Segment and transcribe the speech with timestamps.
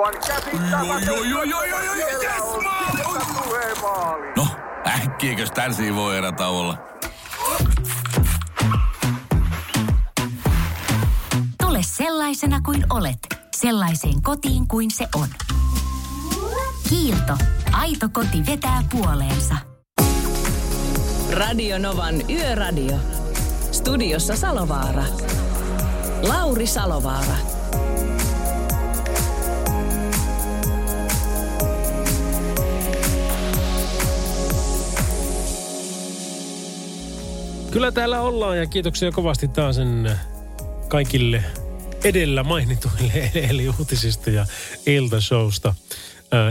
[0.00, 0.14] Aivan
[2.22, 2.62] yes,
[3.82, 4.32] maali!
[4.36, 4.46] No,
[4.86, 6.78] äkkiäkös tän voi erä olla?
[11.62, 13.18] Tule sellaisena kuin olet,
[13.56, 15.28] sellaiseen kotiin kuin se on.
[16.88, 17.36] Kiilto.
[17.72, 19.54] Aito koti vetää puoleensa.
[21.32, 22.96] Radio Novan Yöradio.
[23.72, 25.04] Studiossa Salovaara.
[26.22, 27.59] Lauri Salovaara.
[37.70, 40.10] Kyllä täällä ollaan ja kiitoksia kovasti taas sen
[40.88, 41.44] kaikille
[42.04, 44.46] edellä mainituille eli uutisista ja
[44.86, 45.74] iltashowsta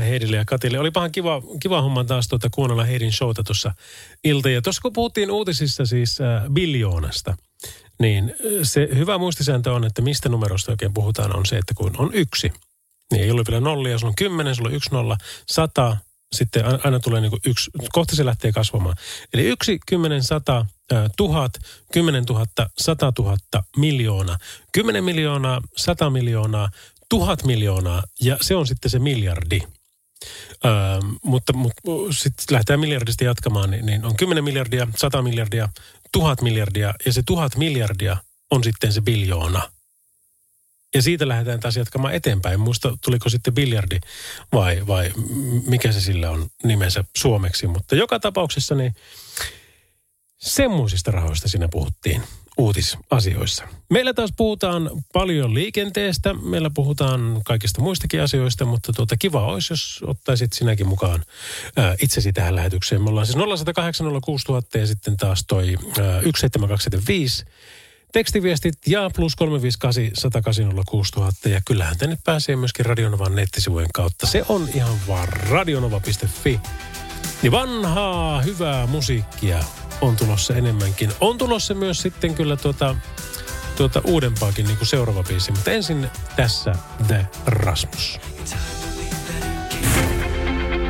[0.01, 0.79] Heidille ja Katille.
[0.79, 3.73] Olipahan kiva, kiva homma taas tuota kuunnella Heidin showta tuossa
[4.23, 4.49] ilta.
[4.49, 6.17] Ja tuossa kun puhuttiin uutisissa siis
[6.53, 7.37] biljoonasta,
[7.99, 12.09] niin se hyvä muistisääntö on, että mistä numerosta oikein puhutaan on se, että kun on
[12.13, 12.51] yksi,
[13.11, 15.17] niin ei ole vielä nollia, sulla on kymmenen, sulla on yksi nolla,
[15.49, 15.97] sata,
[16.35, 18.95] sitten aina, tulee niin kuin yksi, kohta se lähtee kasvamaan.
[19.33, 20.65] Eli yksi, kymmenen, sata,
[21.17, 21.51] tuhat,
[21.93, 24.37] kymmenen tuhatta, sata tuhatta, miljoona,
[24.71, 26.69] kymmenen miljoonaa, sata miljoonaa,
[27.09, 29.61] tuhat miljoonaa ja se on sitten se miljardi.
[30.65, 30.71] Öö,
[31.23, 35.69] mutta mutta sitten lähdetään miljardista jatkamaan, niin, niin on 10 miljardia, 100 miljardia,
[36.11, 38.17] tuhat miljardia ja se tuhat miljardia
[38.51, 39.61] on sitten se biljoona.
[40.95, 42.59] Ja siitä lähdetään taas jatkamaan eteenpäin.
[42.59, 43.99] Muista tuliko sitten biljardi
[44.53, 45.13] vai, vai
[45.67, 47.67] mikä se sillä on nimensä suomeksi.
[47.67, 48.95] Mutta joka tapauksessa niin
[50.39, 52.23] semmoisista rahoista siinä puhuttiin
[52.57, 53.67] uutisasioissa.
[53.89, 59.99] Meillä taas puhutaan paljon liikenteestä, meillä puhutaan kaikista muistakin asioista, mutta tuota, kiva olisi, jos
[60.07, 61.23] ottaisit sinäkin mukaan
[61.77, 63.01] ää, itsesi tähän lähetykseen.
[63.01, 67.45] Me ollaan siis 0806000 ja sitten taas toi ää, 17275
[68.11, 70.65] tekstiviestit ja plus 358
[71.45, 74.27] ja kyllähän tänne pääsee myöskin Radionovan nettisivujen kautta.
[74.27, 76.59] Se on ihan vaan radionova.fi.
[77.41, 79.63] Niin vanhaa, hyvää musiikkia
[80.01, 81.11] on tulossa enemmänkin.
[81.21, 82.95] On tulossa myös sitten kyllä tuota,
[83.77, 86.75] tuota uudempaakin niin kuin seuraava biisi, mutta ensin tässä
[87.07, 88.19] The Rasmus.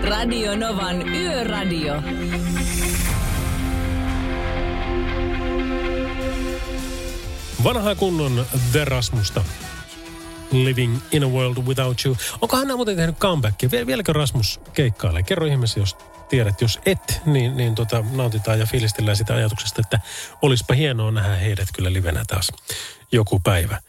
[0.04, 1.94] Radio Novan Yöradio.
[7.64, 9.44] Vanhaa kunnon The Rasmusta.
[10.52, 12.18] Living in a World Without You.
[12.42, 13.72] Onko hän muuten tehnyt comebackia?
[13.72, 15.24] Viel, vieläkö Rasmus keikkailee?
[15.24, 15.98] Kerro ihmeessä, jos
[16.30, 16.62] tiedät.
[16.62, 20.00] Jos et, niin, niin tota, nautitaan ja fiilistellään sitä ajatuksesta, että
[20.42, 22.52] olisipa hienoa nähdä heidät kyllä livenä taas
[23.12, 23.82] joku päivä.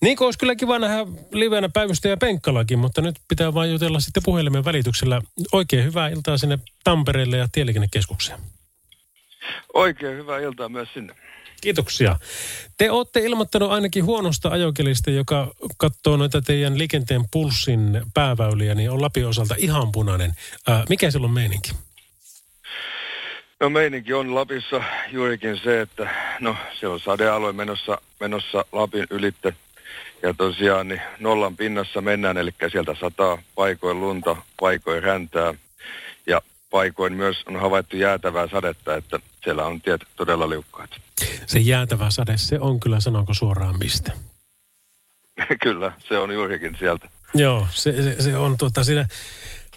[0.00, 4.22] Niin kuin olisi kyllä kiva nähdä livenä päivystäjä Penkkalakin, mutta nyt pitää vain jutella sitten
[4.22, 5.22] puhelimen välityksellä.
[5.52, 8.40] Oikein hyvää iltaa sinne Tampereelle ja Tieliikennekeskukseen.
[9.74, 11.14] Oikein hyvää iltaa myös sinne.
[11.62, 12.18] Kiitoksia.
[12.78, 19.02] Te olette ilmoittanut ainakin huonosta ajokelista, joka katsoo noita teidän liikenteen pulssin pääväyliä, niin on
[19.02, 20.32] Lapin osalta ihan punainen.
[20.68, 21.72] Ää, mikä siellä on meininki?
[23.60, 29.54] No meininki on Lapissa juurikin se, että no siellä on sadealue menossa, menossa Lapin ylitte.
[30.22, 35.54] Ja tosiaan niin nollan pinnassa mennään, eli sieltä sataa paikoin lunta, paikoin räntää.
[36.26, 40.90] Ja paikoin myös on havaittu jäätävää sadetta, että siellä on tiet todella liukkaat.
[41.46, 44.12] Se jäätävä sade, se on kyllä, sanonko suoraan mistä?
[45.62, 47.08] Kyllä, se on juurikin sieltä.
[47.34, 49.06] Joo, se, se, se on tuota siinä...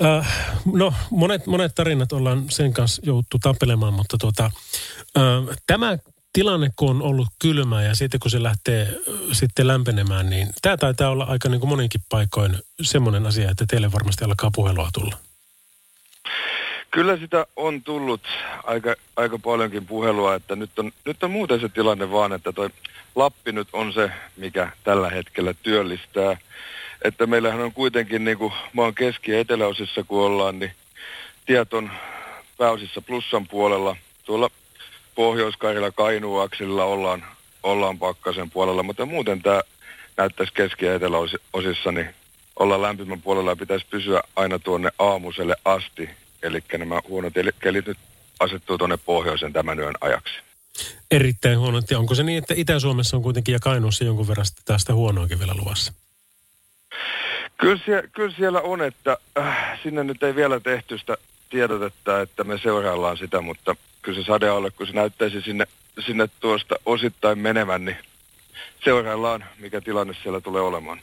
[0.03, 4.51] Äh, no, monet, monet tarinat ollaan sen kanssa jouttu tappelemaan, mutta tuota,
[5.17, 5.97] äh, tämä
[6.33, 10.77] tilanne, kun on ollut kylmää ja sitten kun se lähtee äh, sitten lämpenemään, niin tämä
[10.77, 15.17] taitaa olla aika niin kuin moninkin paikoin semmoinen asia, että teille varmasti alkaa puhelua tulla.
[16.95, 18.21] Kyllä sitä on tullut
[18.63, 22.69] aika, aika paljonkin puhelua, että nyt on, nyt on muuten se tilanne vaan, että toi
[23.15, 26.37] Lappi nyt on se, mikä tällä hetkellä työllistää.
[27.01, 30.71] Että meillähän on kuitenkin niin kuin maan keski- ja eteläosissa kun ollaan, niin
[31.45, 31.91] tiet on
[32.57, 33.95] pääosissa plussan puolella.
[34.25, 34.49] Tuolla
[35.15, 37.25] Pohjois-Karjala Kainuuaksilla ollaan,
[37.63, 39.61] ollaan pakkasen puolella, mutta muuten tämä
[40.17, 42.15] näyttäisi keski- ja eteläosissa, niin
[42.59, 46.09] olla lämpimän puolella ja pitäisi pysyä aina tuonne aamuselle asti.
[46.45, 47.97] Eli nämä huonot kelit nyt
[48.39, 50.33] asettuu tuonne pohjoisen tämän yön ajaksi.
[51.11, 51.91] Erittäin huonot.
[51.91, 55.53] Ja onko se niin, että Itä-Suomessa on kuitenkin ja Kainuussa jonkun verran tästä huonoakin vielä
[55.55, 55.93] luvassa?
[57.57, 61.17] Kyllä, sie, kyllä siellä on, että äh, sinne nyt ei vielä tehty sitä
[61.49, 65.67] tiedotetta, että me seuraillaan sitä, mutta kyllä se sadealue, kun se näyttäisi sinne,
[66.05, 67.97] sinne tuosta osittain menevän, niin
[68.83, 70.99] seuraillaan, mikä tilanne siellä tulee olemaan.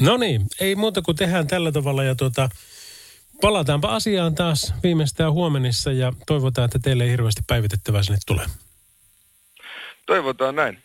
[0.00, 2.48] No niin, ei muuta kuin tehdään tällä tavalla ja tuota,
[3.40, 8.46] Palataanpa asiaan taas viimeistään huomenissa ja toivotaan, että teille ei hirveästi päivitettävää sinne tulee.
[10.06, 10.78] Toivotaan näin.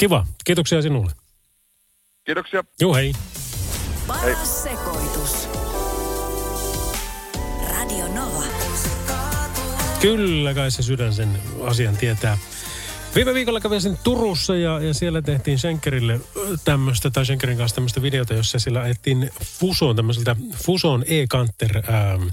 [0.00, 0.26] Kiva.
[0.44, 1.12] Kiitoksia sinulle.
[2.24, 2.64] Kiitoksia.
[2.80, 3.12] Juu, hei.
[4.06, 5.48] Paras sekoitus.
[7.70, 8.42] Radio Nova.
[10.00, 12.38] Kyllä kai se sydän sen asian tietää.
[13.16, 16.20] Viime viikolla kävin sen Turussa ja, ja siellä tehtiin Schenkerille
[16.64, 22.28] tämmöistä, tai Schenkerin kanssa tämmöistä videota, jossa sillä ajettiin Fusoon tämmöiseltä Fuson e-Canter ähm,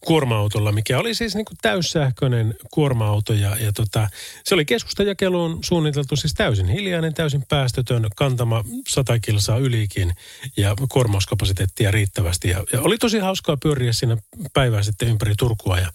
[0.00, 4.08] kuorma-autolla, mikä oli siis niin kuin täyssähköinen kuorma-auto ja, ja tota,
[4.44, 10.12] se oli keskustajakeluun suunniteltu siis täysin hiljainen, täysin päästötön, kantama 100 kilsaa ylikin
[10.56, 12.48] ja kuormauskapasiteettia riittävästi.
[12.48, 14.16] Ja, ja oli tosi hauskaa pyöriä siinä
[14.52, 15.92] päivää sitten ympäri Turkua ja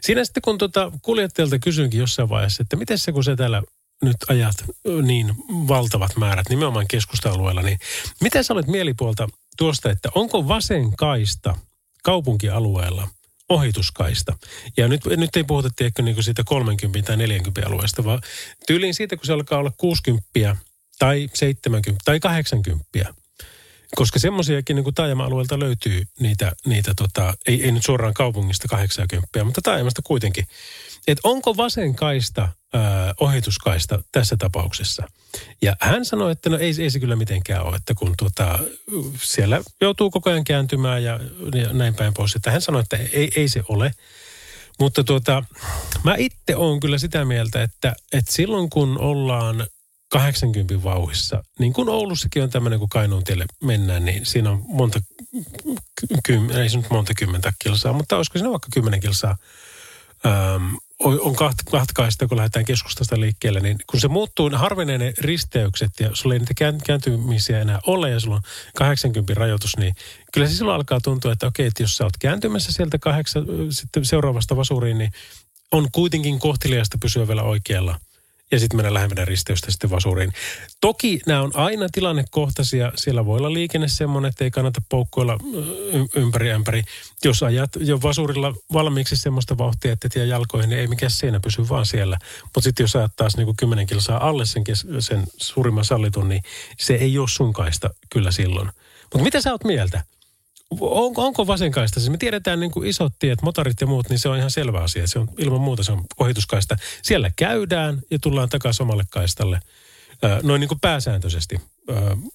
[0.00, 3.62] siinä sitten kun tota kuljettajalta kysyinkin jossain vaiheessa, että miten se kun se täällä
[4.02, 4.56] nyt ajat
[5.02, 7.78] niin valtavat määrät nimenomaan keskusta-alueella, niin
[8.20, 11.56] miten sä olet mielipuolta tuosta, että onko vasen kaista
[12.04, 13.08] kaupunkialueella
[13.48, 14.36] ohituskaista.
[14.76, 18.20] Ja nyt, nyt ei puhuta tiedätkö, niin siitä 30 tai 40 alueesta, vaan
[18.66, 20.56] tyyliin siitä, kun se alkaa olla 60
[20.98, 23.14] tai 70 tai 80.
[23.94, 29.62] Koska semmoisiakin niin taajama-alueelta löytyy niitä, niitä tota, ei, ei nyt suoraan kaupungista 80, mutta
[29.62, 30.44] taajamasta kuitenkin.
[31.06, 35.08] Et onko vasen kaista ää, ohituskaista tässä tapauksessa?
[35.62, 38.58] Ja hän sanoi, että no ei, ei se kyllä mitenkään ole, että kun tuota,
[39.22, 41.20] siellä joutuu koko ajan kääntymään ja,
[41.54, 42.36] ja näin päin pois.
[42.36, 43.90] Että hän sanoi, että ei, ei se ole.
[44.80, 45.44] Mutta tuota,
[46.04, 49.66] mä itse olen kyllä sitä mieltä, että, että silloin kun ollaan
[50.08, 55.00] 80 vauhissa, niin kuin Oulussakin on tämmöinen, kun Kainuun tielle mennään, niin siinä on monta,
[56.24, 59.36] kym, ei se nyt monta kymmentä kilsaa, mutta olisiko siinä vaikka kymmenen kilsaa?
[60.26, 64.56] Ähm, on on kahta, kahta kaista, kun lähdetään keskustasta liikkeelle, niin kun se muuttuu, ne
[64.56, 68.42] harvenee ne risteykset ja sulla ei niitä kään- kääntymisiä enää ole ja sulla on
[68.76, 69.94] 80 rajoitus, niin
[70.32, 74.04] kyllä se silloin alkaa tuntua, että okei, että jos sä oot kääntymässä sieltä kahdeksan, sitten
[74.04, 75.10] seuraavasta vasuriin, niin
[75.72, 77.98] on kuitenkin kohteliasta pysyä vielä oikealla
[78.50, 80.32] ja sitten mennä lähempänä risteystä sitten vasuriin.
[80.80, 82.92] Toki nämä on aina tilannekohtaisia.
[82.96, 85.38] Siellä voi olla liikenne semmoinen, että ei kannata poukkoilla
[85.92, 86.82] y- ympäri ämpäri.
[87.24, 91.68] Jos ajat jo vasurilla valmiiksi semmoista vauhtia, että tiedä jalkoihin, niin ei mikään seinä pysy
[91.68, 92.18] vaan siellä.
[92.42, 96.42] Mutta sitten jos ajat taas niin 10 kilsaa alle sen, kes- sen suurimman sallitun, niin
[96.78, 98.70] se ei ole sunkaista kyllä silloin.
[99.02, 100.02] Mutta mitä sä oot mieltä?
[100.70, 102.00] Onko, onko vasenkaista?
[102.00, 104.80] Siis me tiedetään niin kuin isot tiet, motorit ja muut, niin se on ihan selvä
[104.80, 105.06] asia.
[105.06, 106.76] Se on ilman muuta se on ohituskaista.
[107.02, 109.60] Siellä käydään ja tullaan takaisin omalle kaistalle.
[110.42, 111.60] Noin niin kuin pääsääntöisesti.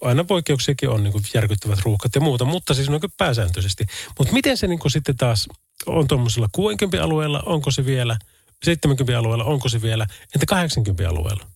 [0.01, 3.85] Aina poikkeuksiakin on niin kuin järkyttävät ruuhkat ja muuta, mutta siis noin kuin pääsääntöisesti.
[4.17, 5.49] Mutta miten se niin kuin sitten taas
[5.85, 8.17] on tuommoisella 60 alueella, onko se vielä,
[8.63, 11.47] 70 alueella, onko se vielä, entä 80 alueella?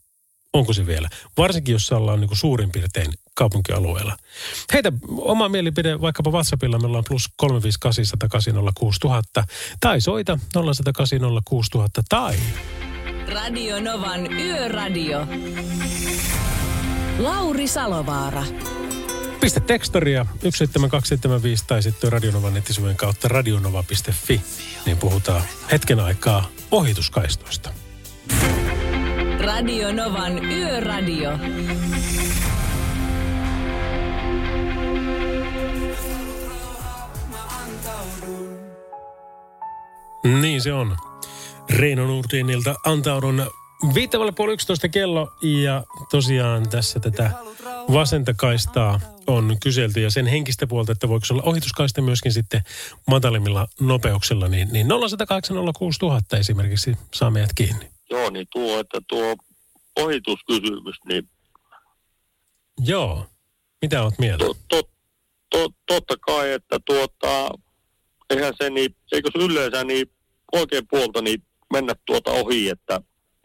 [0.54, 1.10] Onko se vielä?
[1.38, 4.18] Varsinkin, jos ollaan niin kuin suurin piirtein kaupunkialueella.
[4.74, 8.54] Heitä oma mielipide vaikkapa WhatsAppilla, meillä on plus 358
[9.80, 12.36] tai soita 0806000 tai
[13.34, 15.28] Radio Novan Yöradio.
[17.20, 18.44] Lauri Salovaara.
[19.42, 24.42] pistä tekstaria 17275 tai sitten Radionovan nettisivujen kautta radionova.fi,
[24.86, 25.42] niin puhutaan
[25.72, 27.70] hetken aikaa ohituskaistoista.
[29.40, 31.32] Radio Novan Yöradio.
[40.24, 40.98] Niin se on.
[41.70, 43.52] Reino Nurdinilta antaudun
[43.94, 47.32] viittavalle puoli 11 kello ja tosiaan tässä tätä
[47.94, 52.62] vasenta kaistaa on kyselty ja sen henkistä puolta, että voiko olla ohituskaista myöskin sitten
[53.08, 54.88] matalimmilla nopeuksilla, niin, niin
[56.34, 57.92] 0806000 esimerkiksi saa meidät kiinni.
[58.10, 59.36] Joo, niin tuo, että tuo
[60.00, 61.30] ohituskysymys, niin
[62.80, 63.26] Joo.
[63.82, 64.46] Mitä oot mieltä?
[64.46, 64.82] to, to,
[65.50, 67.50] to, totta kai, että tuota,
[68.30, 70.08] eihän se niin, eikö se yleensä niin
[70.52, 71.44] oikein puolta niin
[71.74, 73.02] mennä tuota ohi, että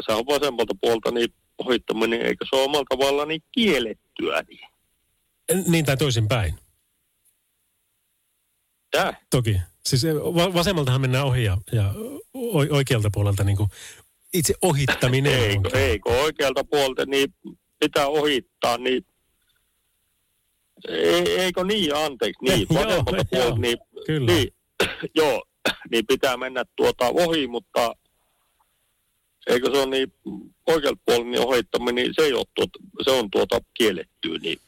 [0.07, 4.69] se on vasemmalta puolta niin ohittaminen, eikö se ole omalla tavallaan niin kiellettyä niin.
[5.67, 6.55] Niin tai toisinpäin.
[8.91, 9.21] Tää?
[9.31, 9.61] Toki.
[9.87, 11.95] Siis eh, va- vasemmaltahan mennään ohi ja, ja
[12.71, 13.69] oikealta puolelta niin kuin
[14.35, 15.33] itse ohittaminen.
[15.33, 17.35] Eikö, eikö oikealta puolta niin
[17.81, 19.07] pitää ohittaa, niin
[20.89, 24.33] ei, eikö niin, anteeksi, niin, vasemmalta puolelta, niin, kyllä.
[24.33, 24.49] niin,
[25.15, 25.43] joo,
[25.91, 27.95] niin pitää mennä tuota ohi, mutta
[29.47, 30.13] eikö se on niin,
[30.67, 34.59] oikealta puolelta niin ohittaminen, niin se, ei ole tuota, se on tuota kiellettyä, niin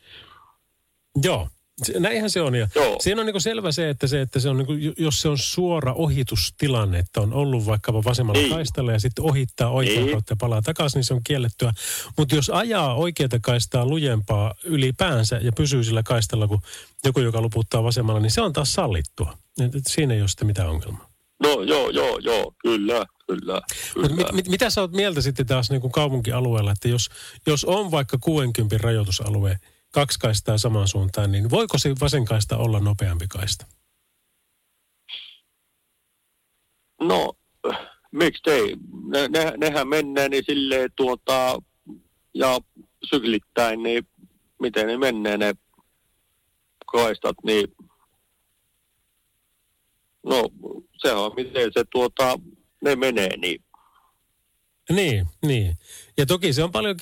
[1.22, 1.48] Joo.
[1.82, 2.54] Se- Näinhän se on.
[2.54, 2.96] Ja Joo.
[3.00, 5.92] siinä on niin selvä se, että, se, että se on niin jos se on suora
[5.92, 8.52] ohitustilanne, että on ollut vaikkapa vasemmalla Niin.
[8.52, 10.10] kaistalla ja sitten ohittaa oikean Niin.
[10.12, 11.72] kautta ja palaa takaisin, niin se on kiellettyä.
[12.18, 16.60] Mutta jos ajaa oikeata kaistaa lujempaa ylipäänsä ja pysyy sillä kaistalla, kun
[17.04, 19.38] joku, joka luputtaa vasemmalla, niin se on taas sallittua.
[19.60, 21.08] Et, et siinä ei ole sitten mitään ongelmaa.
[21.42, 23.60] no joo, joo, joo, kyllä, kyllä,
[23.94, 24.08] kyllä.
[24.16, 27.08] mit, mit, mitä sä oot mieltä sitten taas niin kuin kaupunkialueella, että jos,
[27.46, 29.58] jos on vaikka 60 rajoitusalue,
[29.94, 33.66] kaksi kaistaa samaan suuntaan, niin voiko se vasen kaista olla nopeampi kaista?
[37.00, 37.32] No,
[38.12, 38.76] miksi ei?
[39.06, 41.62] Ne, ne, nehän menee niin silleen tuota,
[42.34, 42.58] ja
[43.10, 44.06] syklittäin, niin
[44.60, 45.54] miten ne menee ne
[46.92, 47.68] kaistat, niin
[50.26, 50.48] no
[50.96, 52.38] se on miten se tuota,
[52.84, 53.64] ne menee, niin
[54.90, 55.76] Niin, niin.
[56.18, 56.96] Ja toki se on paljon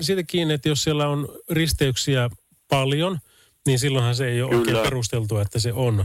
[0.00, 2.30] siitä kiinni, että jos siellä on risteyksiä
[2.68, 3.18] paljon,
[3.66, 4.60] niin silloinhan se ei ole Kyllä.
[4.60, 6.04] oikein perusteltua, että se on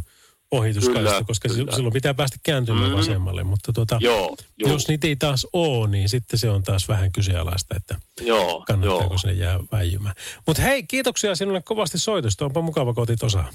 [0.51, 1.75] ohituskaista, Kyllä, koska kyllä.
[1.75, 2.97] silloin pitää päästä kääntymään Mm.
[2.97, 3.43] vasemmalle.
[3.43, 7.11] Mutta tuota, joo, joo, jos niitä ei taas ole, niin sitten se on taas vähän
[7.11, 9.17] kyseenalaista, että joo, kannattaako joo.
[9.17, 10.15] sinne jää väijymään.
[10.47, 12.45] Mutta hei, kiitoksia sinulle kovasti soitosta.
[12.45, 13.49] Onpa mukava, kun otit osaa.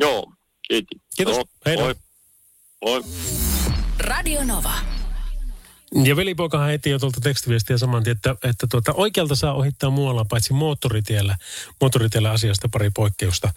[0.00, 0.32] Joo,
[0.68, 1.00] kiitos.
[1.16, 1.36] Kiitos.
[1.36, 1.76] Joo, Hei.
[1.76, 1.94] moi.
[2.84, 3.02] Moi.
[3.98, 4.72] Radio Nova.
[6.04, 10.24] Ja velipoikahan heti jo tuolta tekstiviestiä saman tien, että, että tuota, oikealta saa ohittaa muualla
[10.24, 11.36] paitsi moottoritiellä.
[11.80, 13.52] Moottoritiellä asiasta pari poikkeusta.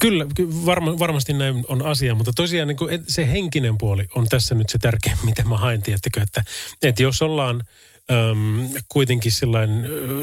[0.00, 4.26] Kyllä, ky- varma, varmasti näin on asia, mutta tosiaan niin kuin, se henkinen puoli on
[4.28, 6.44] tässä nyt se tärkein, mitä mä hain, tiettäkö, että,
[6.82, 7.62] että jos ollaan
[8.10, 9.70] äm, kuitenkin sillain,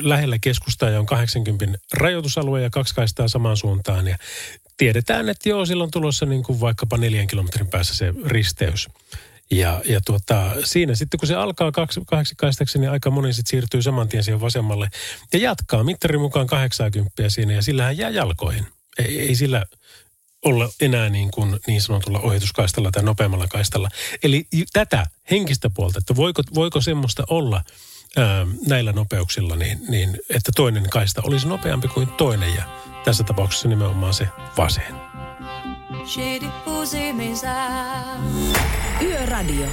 [0.02, 4.18] lähellä keskustaa ja on 80 rajoitusalue ja kaksi kaistaa samaan suuntaan ja
[4.78, 8.88] tiedetään, että joo, silloin tulossa niin kuin vaikkapa neljän kilometrin päässä se risteys.
[9.52, 12.00] Ja, ja tuota, siinä sitten kun se alkaa kaksi,
[12.76, 14.90] niin aika moni sitten siirtyy saman tien siihen vasemmalle.
[15.34, 18.68] Ja jatkaa mittarin mukaan 80 siinä ja sillähän jää jalkoihin.
[19.00, 19.66] Ei, ei sillä
[20.46, 23.90] olla enää niin, kuin niin sanotulla ohituskaistalla tai nopeammalla kaistalla.
[24.24, 27.64] Eli tätä henkistä puolta, että voiko, voiko semmoista olla
[28.18, 32.64] ää, näillä nopeuksilla, niin, niin että toinen kaista olisi nopeampi kuin toinen ja
[33.06, 34.28] tässä tapauksessa nimenomaan se
[34.58, 34.96] vasen.
[36.06, 38.54] J'ai déposé mes armes.
[39.02, 39.68] Yöradio.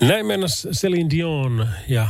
[0.00, 2.08] Näin mennäs Celine Dion ja,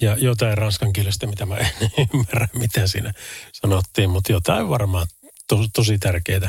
[0.00, 1.66] ja jotain ranskan kielestä, mitä mä en
[2.14, 3.12] ymmärrä, mitä siinä
[3.52, 5.06] sanottiin, mutta jotain varmaan
[5.48, 6.48] to, tosi tärkeää.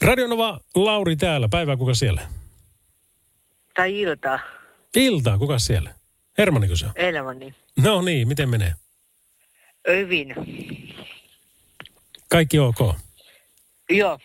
[0.00, 2.43] Radionova Lauri täällä, päivää kuka siellä?
[3.74, 4.38] Tai iltaa,
[4.96, 5.94] Iltaa, kuka siellä?
[6.38, 6.92] Hermaniko se on?
[6.96, 7.54] elämäni.
[7.76, 8.74] No niin, miten menee?
[9.88, 10.34] Hyvin.
[12.30, 12.78] Kaikki ok?
[13.90, 14.18] Joo.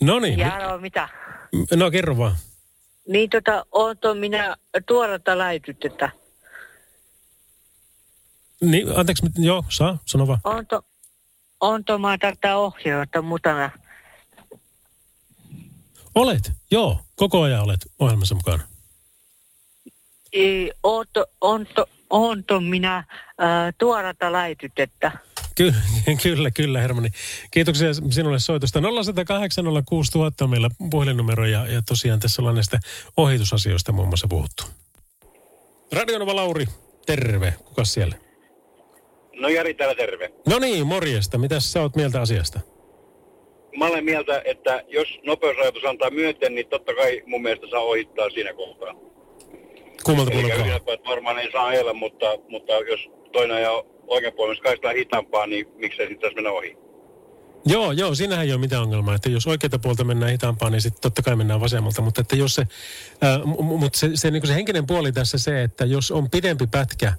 [0.00, 1.08] No niin, Ja arvaa mitä?
[1.52, 2.36] mi- no kerro vaan.
[3.08, 6.10] Niin tota, oonto minä tuoretta läitytettä.
[8.60, 10.40] Niin, anteeksi, mit- joo, saa, sano vaan.
[10.44, 10.82] Oonto,
[11.60, 13.70] oonto mä tätä ohjelmaa mutana.
[16.14, 18.62] Olet, joo, koko ajan olet ohjelmassa mukana.
[20.36, 23.04] Ei, oonto, oonto, oonto minä
[23.38, 25.12] ää, tuoretta läitytettä.
[25.56, 25.74] Kyllä,
[26.22, 27.08] kyllä, kyllä Hermani.
[27.50, 28.80] Kiitoksia sinulle soitosta.
[28.80, 32.78] 0108 06000 on meillä puhelinnumero ja, ja tosiaan tässä ollaan näistä
[33.16, 34.62] ohitusasioista muun muassa puhuttu.
[35.92, 36.66] Radionova Lauri,
[37.06, 37.54] terve.
[37.64, 38.16] Kukas siellä?
[39.40, 40.32] No Jari täällä terve.
[40.48, 41.38] No niin, morjesta.
[41.38, 42.60] Mitäs sä oot mieltä asiasta?
[43.78, 48.30] Mä olen mieltä, että jos nopeusrajoitus antaa myöten, niin totta kai mun mielestä saa ohittaa
[48.30, 48.94] siinä kohtaa.
[50.04, 51.08] Kummalta puolelta?
[51.08, 53.00] varmaan ei saa ajella, mutta, mutta jos
[53.32, 56.76] toinen ajaa oikein puolella kaistaa hitaampaa, niin miksei sitten mennä ohi.
[57.68, 61.02] Joo, joo, siinähän ei ole mitään ongelmaa, että jos oikealta puolta mennään hitaampaan, niin sitten
[61.02, 62.66] totta kai mennään vasemmalta, mutta että jos se,
[63.20, 66.30] ää, m- m- mutta se, se, niin se henkinen puoli tässä se, että jos on
[66.30, 67.12] pidempi pätkä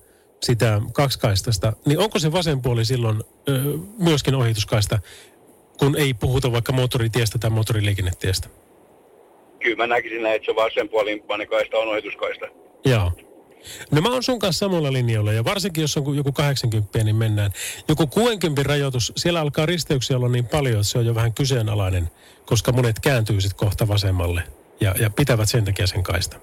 [0.43, 3.61] sitä kaksikaistasta, niin onko se vasen puoli silloin ö,
[3.99, 4.99] myöskin ohituskaista,
[5.79, 8.49] kun ei puhuta vaikka moottoritiestä tai moottoriliikennetiestä?
[9.59, 12.45] Kyllä mä näkisin näin, että se vasenpuolimmainen kaista on ohituskaista.
[12.85, 13.11] Joo.
[13.91, 17.51] No mä oon sun kanssa samalla linjoilla ja varsinkin jos on joku 80, niin mennään.
[17.87, 22.07] Joku 60 rajoitus, siellä alkaa risteyksiä olla niin paljon, että se on jo vähän kyseenalainen,
[22.45, 24.41] koska monet kääntyy sitten kohta vasemmalle
[24.81, 26.37] ja, ja pitävät sen takia sen kaista.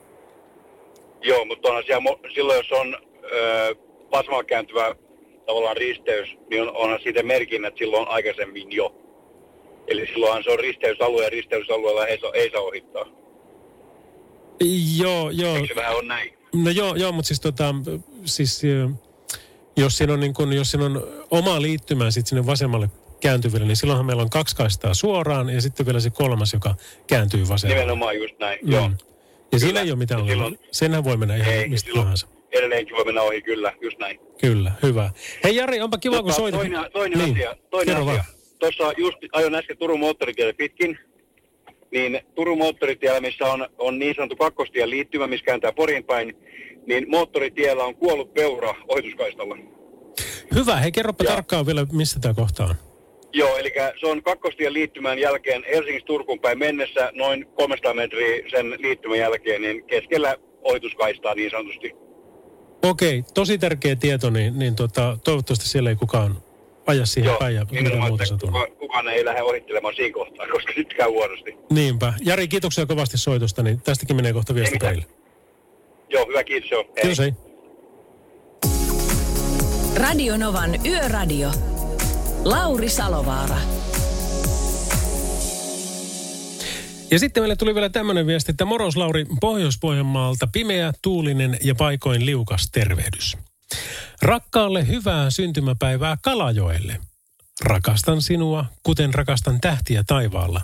[1.22, 2.96] Joo, mutta siellä, mo- silloin jos on
[3.32, 3.74] ö,
[4.12, 4.94] vasemmalla kääntyvä
[5.46, 8.94] tavallaan risteys, niin on, onhan siitä merkinnät silloin aikaisemmin jo.
[9.86, 13.24] Eli silloinhan se on risteysalue ja risteysalueella ei saa, ei saa ohittaa.
[14.96, 15.56] Joo, joo.
[15.56, 16.32] Eikö se vähän on näin?
[16.54, 17.75] No joo, joo mutta siis tota,
[18.25, 18.88] siis ö,
[19.76, 23.76] jos siinä on, niin kun, jos siinä on oma liittymä sitten sinne vasemmalle kääntyville, niin
[23.76, 26.75] silloinhan meillä on kaksi kaistaa suoraan ja sitten vielä se kolmas, joka
[27.06, 27.80] kääntyy vasemmalle.
[27.80, 28.73] Nimenomaan just näin, mm.
[28.73, 28.90] joo.
[29.52, 29.80] Ja siinä Kyllä.
[29.80, 30.50] ei ole mitään ongelmaa.
[30.73, 32.26] Senhän voi mennä ihan Ei, mistä silloin tahansa.
[32.52, 34.20] edelleenkin voi mennä ohi, kyllä, just näin.
[34.40, 35.11] Kyllä, hyvä.
[35.44, 36.61] Hei Jari, onpa kiva, kun Mutta soitit.
[36.61, 38.14] Toinen, toinen Niin, asia, toinen kerro asia.
[38.25, 38.34] vaan.
[38.58, 40.99] Tuossa just ajoin äsken Turun moottoritielle pitkin,
[41.94, 46.36] niin Turun moottoritiellä, missä on, on niin sanottu kakkostien liittymä, missä kääntää Porin päin,
[46.86, 49.56] niin moottoritiellä on kuollut peura ohituskaistalla.
[50.54, 52.74] Hyvä, hei kerropa Ja- tarkkaan vielä, missä tämä kohta on.
[53.32, 58.70] Joo, eli se on kakkostien liittymän jälkeen Helsingistä Turkuun päin mennessä noin 300 metriä sen
[58.78, 61.92] liittymän jälkeen, niin keskellä ohituskaistaa niin sanotusti.
[62.82, 66.36] Okei, tosi tärkeä tieto, niin, niin tota, toivottavasti siellä ei kukaan
[66.86, 68.50] aja siihen Joo, päin ja mitä nimenomaan, muuta sattuu.
[68.50, 71.56] kuka, kukaan ei lähde ohittelemaan siinä kohtaa, koska sitten käy huonosti.
[71.70, 72.12] Niinpä.
[72.22, 75.06] Jari, kiitoksia kovasti soitosta, niin tästäkin menee kohta viesti teille.
[76.08, 76.82] Joo, hyvä kiitos, joo.
[76.82, 77.02] Hei.
[77.02, 77.32] Kiitos, hei.
[79.96, 81.50] Radio Novan Yöradio.
[82.44, 83.56] Lauri Salovaara.
[87.10, 92.26] Ja sitten meille tuli vielä tämmöinen viesti, että moros Lauri Pohjois-Pohjanmaalta, pimeä, tuulinen ja paikoin
[92.26, 93.36] liukas tervehdys.
[94.23, 97.00] Rakkaalle hyvää syntymäpäivää Kalajoelle.
[97.61, 100.61] Rakastan sinua, kuten rakastan tähtiä taivaalla.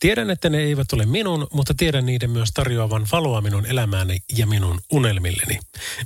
[0.00, 4.46] Tiedän, että ne eivät ole minun, mutta tiedän niiden myös tarjoavan valoa minun elämääni ja
[4.46, 5.58] minun unelmilleni.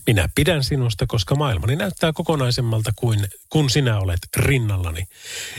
[0.07, 5.05] Minä pidän sinusta, koska maailmani näyttää kokonaisemmalta kuin kun sinä olet rinnallani.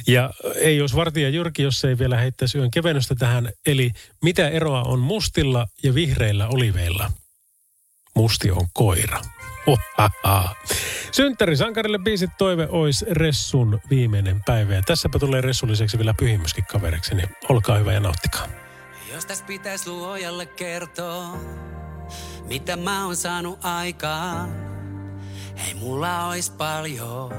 [0.08, 3.50] Ja ei olisi vartija Jyrki, jos ei vielä heittäisi yön kevennystä tähän.
[3.66, 3.92] Eli
[4.24, 7.12] mitä eroa on mustilla ja vihreillä oliveilla?
[8.16, 9.22] Musti on koira.
[9.74, 10.56] Ohaha.
[11.12, 14.74] Synttäri Sankarille biisit toive olisi Ressun viimeinen päivä.
[14.74, 18.48] Ja tässäpä tulee Ressulliseksi vielä pyhimyskin kaveriksi, niin olkaa hyvä ja nauttikaa.
[19.14, 21.38] Jos täs pitäis luojalle kertoa,
[22.48, 24.50] mitä mä oon saanut aikaan,
[25.68, 27.32] ei mulla ois paljon.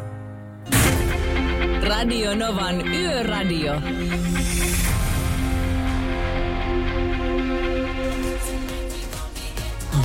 [1.89, 3.73] Radio Novan Yöradio.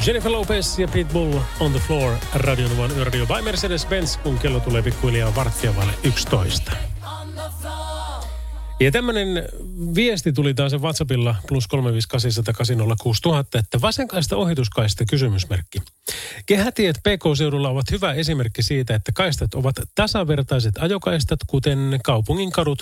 [0.08, 2.15] Jennifer Lopez ja Pitbull on the floor.
[2.34, 6.72] Radio Novan Yöradio by Mercedes-Benz, kun kello tulee pikkuhiljaa varttia vaille 11.
[8.79, 9.27] Ja tämmöinen
[9.96, 12.77] viesti tuli taas WhatsAppilla plus 358
[13.60, 15.79] että vasenkaista ohituskaista kysymysmerkki.
[16.46, 22.79] Kehätiet PK-seudulla ovat hyvä esimerkki siitä, että kaistat ovat tasavertaiset ajokaistat, kuten kaupungin kadut,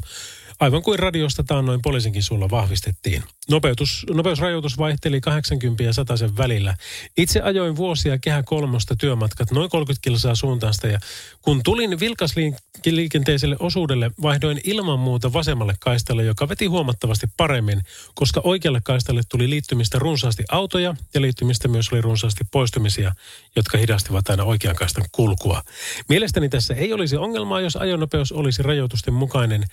[0.59, 3.23] aivan kuin radiosta taannoin poliisinkin sulla vahvistettiin.
[3.49, 6.75] Nopeutus, nopeusrajoitus vaihteli 80 ja 100 välillä.
[7.17, 10.99] Itse ajoin vuosia kehä kolmosta työmatkat noin 30 kilsaa suuntaista ja
[11.41, 17.81] kun tulin vilkasliikenteiselle osuudelle, vaihdoin ilman muuta vasemmalle kaistalle, joka veti huomattavasti paremmin,
[18.15, 23.11] koska oikealle kaistalle tuli liittymistä runsaasti autoja ja liittymistä myös oli runsaasti poistumisia,
[23.55, 25.63] jotka hidastivat aina oikean kaistan kulkua.
[26.09, 29.65] Mielestäni tässä ei olisi ongelmaa, jos ajonopeus olisi rajoitusten mukainen.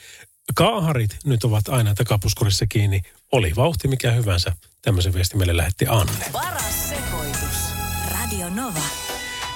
[0.55, 3.03] Kaaharit nyt ovat aina takapuskurissa kiinni.
[3.33, 4.53] Oli vauhti mikä hyvänsä.
[4.83, 6.13] Tämmöisen viesti meille lähetti Anne.
[6.33, 7.73] Paras sekoitus.
[8.11, 8.81] Radio Nova.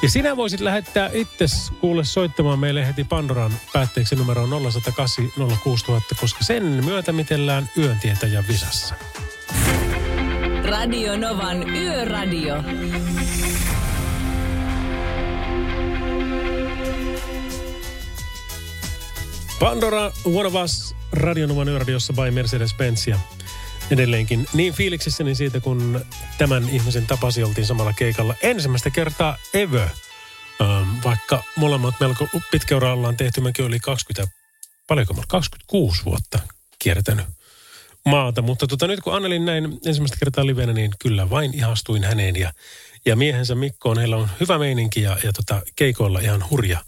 [0.02, 6.44] Ja sinä voisit lähettää itses kuule soittamaan meille heti Pandoran päätteeksi numero 0108 06000, koska
[6.44, 8.94] sen myötä mitellään yöntietäjän visassa.
[10.64, 12.54] Radio Novan Yöradio.
[19.60, 23.18] Pandora, One of Us, Radionovan yöradiossa by Mercedes-Benz ja
[23.90, 26.00] edelleenkin niin fiiliksissäni siitä, kun
[26.38, 29.88] tämän ihmisen tapasi oltiin samalla keikalla ensimmäistä kertaa ever.
[30.60, 34.34] Ähm, vaikka molemmat melko pitkä ura ollaan tehty, mekin oli 20,
[34.86, 36.38] paljonko mä, 26 vuotta
[36.78, 37.26] kiertänyt
[38.04, 38.42] maata.
[38.42, 42.52] Mutta tota, nyt kun Annelin näin ensimmäistä kertaa livenä, niin kyllä vain ihastuin häneen ja,
[43.06, 43.98] ja miehensä Mikkoon.
[43.98, 46.84] Heillä on hyvä meininki ja, ja tota, keikoilla ihan hurja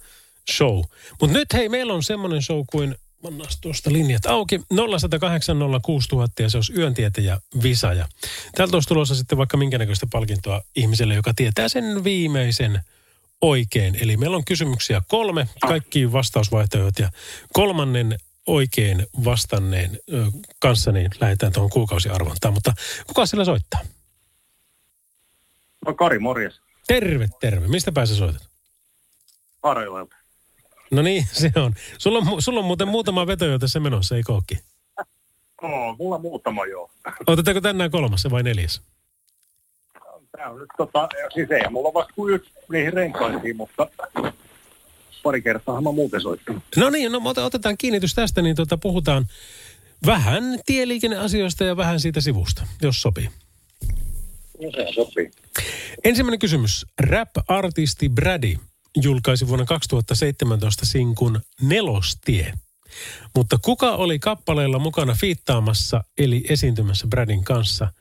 [0.50, 0.83] show.
[1.20, 4.61] Mutta nyt hei, meillä on semmoinen show kuin, pannas tuosta linjat auki,
[4.98, 7.92] 0108 06000 ja se olisi yöntietäjä Visa.
[7.92, 8.09] Ja
[8.55, 12.81] täältä olisi tulossa sitten vaikka minkä näköistä palkintoa ihmiselle, joka tietää sen viimeisen
[13.40, 13.96] oikein.
[14.02, 17.11] Eli meillä on kysymyksiä kolme, kaikki vastausvaihtoehdot ja
[17.52, 20.26] kolmannen oikein vastanneen ö,
[20.59, 22.55] kanssa niin lähdetään tuohon kuukausiarvontaan.
[22.55, 22.72] Mutta
[23.07, 23.81] kuka sillä soittaa?
[25.87, 26.61] No Kari, morjes.
[26.87, 27.68] Terve, terve.
[27.68, 28.48] Mistä pääsä soitat?
[29.62, 30.22] Harjoilta.
[30.92, 31.74] No niin, se on.
[31.98, 34.59] Sulla on, sulla on muuten muutama veto jo tässä menossa, ei kookki?
[35.62, 36.90] Oo, mulla muutama joo.
[37.26, 38.81] Otetaanko tänään kolmas vai neljäs?
[40.37, 43.88] Tää on nyt tota, siis ei mulla on vasta kuin yksi niihin renkaisiin, mutta
[45.22, 46.62] pari kertaa mä muuten soittanut.
[46.76, 49.26] No niin, no ot- otetaan kiinnitys tästä, niin tota, puhutaan
[50.07, 53.28] vähän tieliikenneasioista ja vähän siitä sivusta, jos sopii.
[54.62, 55.31] No se sopii.
[56.05, 56.87] Ensimmäinen kysymys.
[57.00, 58.57] Rap-artisti Brady
[58.96, 62.55] julkaisi vuonna 2017 sinkun Nelostie.
[63.37, 67.92] Mutta kuka oli kappaleella mukana fiittaamassa eli esiintymässä Bradin kanssa?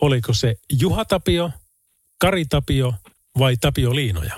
[0.00, 1.50] Oliko se Juha Tapio,
[2.18, 2.94] Kari Tapio
[3.38, 4.36] vai Tapio Liinoja?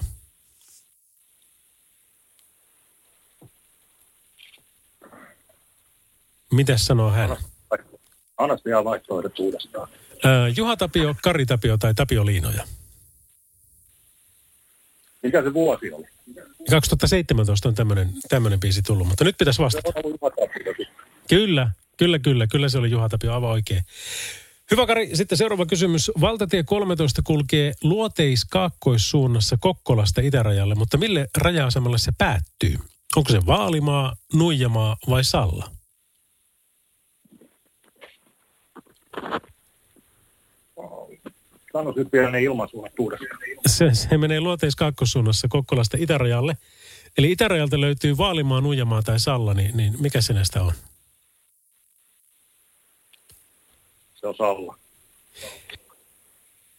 [6.53, 7.37] Mitäs sanoo hän?
[8.39, 9.89] Anna vielä vaihtoehdot uudestaan.
[10.57, 12.67] Juha Tapio, Kari Tapio tai Tapio Liinoja?
[15.23, 16.07] Mikä se vuosi oli?
[16.71, 19.93] 2017 on tämmöinen, tämmöinen biisi tullut, mutta nyt pitäisi vastata.
[21.29, 23.83] Kyllä, kyllä, kyllä, kyllä se oli Juha Tapio aivan oikein.
[24.71, 26.11] Hyvä Kari, sitten seuraava kysymys.
[26.21, 32.77] Valtatie 13 kulkee luoteis kaakkoissuunnassa Kokkolasta itärajalle, mutta mille raja-asemalle se päättyy?
[33.17, 35.71] Onko se Vaalimaa, Nuijamaa vai Salla?
[42.13, 43.39] Vielä ne ilmansuunnat uudestaan.
[43.67, 46.57] Se, se menee luoteis kaakkoissuunnassa Kokkolasta itärajalle.
[47.19, 50.73] Eli itärajalta löytyy Vaalimaa, Nuijamaa tai Salla, niin, niin mikä se näistä on?
[54.15, 54.79] Se on Salla.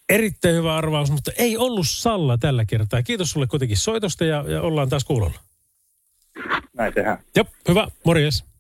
[0.10, 3.04] Erittäin hyvä arvaus, mutta ei ollut Salla tällä kertaa.
[3.04, 5.40] Kiitos sulle kuitenkin soitosta ja, ja ollaan taas kuulolla.
[6.74, 7.18] Näin tehdään.
[7.36, 7.88] Jop, hyvä.
[8.04, 8.53] Morjes.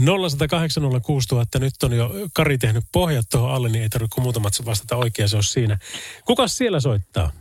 [0.00, 1.60] 0806000.
[1.60, 5.28] Nyt on jo Kari tehnyt pohjat tuohon alle, niin ei tarvitse kuin muutamat vastata oikein,
[5.28, 5.78] se olisi siinä.
[6.24, 7.32] Kukas siellä soittaa?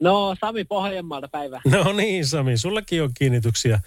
[0.00, 1.60] No, Sami Pohjanmaalta päivä.
[1.64, 3.80] No niin, Sami, sullakin on kiinnityksiä.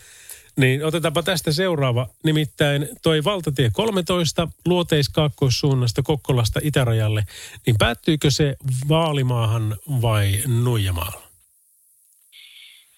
[0.57, 2.07] Niin otetaanpa tästä seuraava.
[2.23, 7.25] Nimittäin toi valtatie 13 luoteis kaakkoissuunnasta Kokkolasta itärajalle,
[7.65, 8.55] niin päättyykö se
[8.89, 11.21] Vaalimaahan vai Nuijamaalla?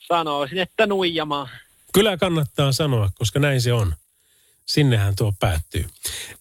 [0.08, 1.50] Sanoisin, että Nuijamaa.
[1.94, 3.94] Kyllä kannattaa sanoa, koska näin se on.
[4.68, 5.86] Sinnehän tuo päättyy.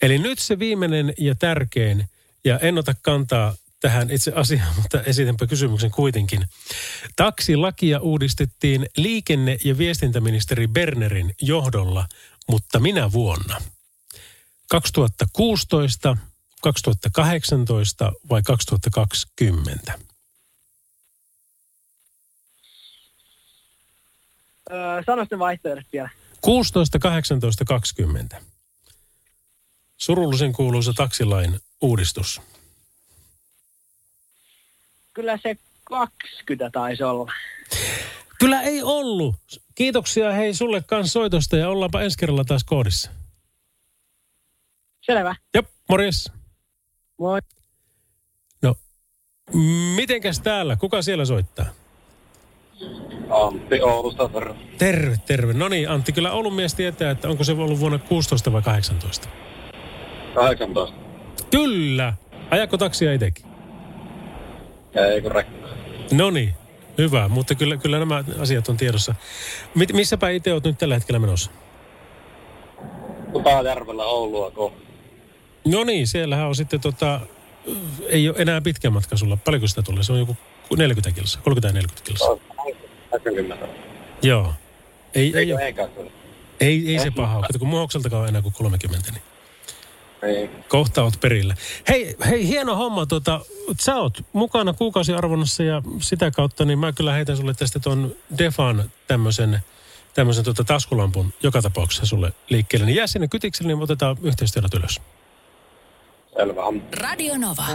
[0.02, 2.08] Eli nyt se viimeinen ja tärkein,
[2.44, 6.44] ja en ota kantaa tähän itse asiaan, mutta esitänpä kysymyksen kuitenkin.
[7.16, 12.06] Taksilakia uudistettiin liikenne- ja viestintäministeri Bernerin johdolla,
[12.48, 13.60] mutta minä vuonna?
[14.70, 16.16] 2016,
[16.62, 19.98] 2018 vai 2020?
[24.70, 26.10] Öö, sano sitten vaihtoehdot vielä.
[26.46, 28.36] 16, 18, 20.
[29.96, 32.40] Surullisen kuuluisa taksilain uudistus.
[35.12, 37.32] Kyllä se 20 taisi olla.
[38.38, 39.34] Kyllä ei ollut.
[39.74, 43.10] Kiitoksia hei sulle kanssa soitosta ja ollaanpa ensi kerralla taas koodissa.
[45.00, 45.36] Selvä.
[45.54, 46.32] Jop, morjes.
[47.18, 47.40] Moi.
[48.62, 48.74] No,
[49.96, 50.76] mitenkäs täällä?
[50.76, 51.66] Kuka siellä soittaa?
[53.30, 54.54] Antti Oulusta, terve.
[54.78, 55.52] Terve, terve.
[55.52, 59.28] No niin, Antti, kyllä Oulun mies tietää, että onko se ollut vuonna 16 vai 18?
[60.34, 60.96] 18.
[61.50, 62.14] Kyllä.
[62.50, 63.46] Ajako taksia itsekin?
[64.94, 65.68] Eikö rekka?
[66.12, 66.54] No niin,
[66.98, 67.28] hyvä.
[67.28, 69.14] Mutta kyllä, kyllä nämä asiat on tiedossa.
[69.74, 71.50] Mit, missäpä itse olet nyt tällä hetkellä menossa?
[73.34, 74.86] Utajärvellä Oulua kohti.
[75.64, 77.20] No niin, siellähän on sitten tota,
[78.06, 79.36] ei ole enää pitkä matka sulla.
[79.36, 80.02] Paljonko sitä tulee?
[80.02, 80.36] Se on joku
[80.76, 82.55] 40 kilsaa, 30-40 kilsaa.
[83.18, 83.66] 80.
[84.22, 84.54] Joo.
[85.14, 85.88] Ei, ei, kyllä?
[86.60, 87.46] ei, ei se paha ole.
[87.58, 89.22] Kun muhokseltakaan on enää kuin 30, niin
[90.22, 90.50] Ei.
[90.68, 91.54] kohta oot perillä.
[91.88, 93.06] Hei, hei hieno homma.
[93.06, 93.40] Tota,
[93.80, 98.90] sä oot mukana kuukausiarvonnassa ja sitä kautta, niin mä kyllä heitän sulle tästä tuon Defan
[99.06, 99.60] tämmöisen
[100.14, 102.86] tämmöisen tota taskulampun joka tapauksessa sulle liikkeelle.
[102.86, 105.00] Niin jää sinne kytikselle, niin otetaan yhteistyöllä ylös.
[106.36, 106.62] Selvä.
[106.92, 107.66] Radio Nova.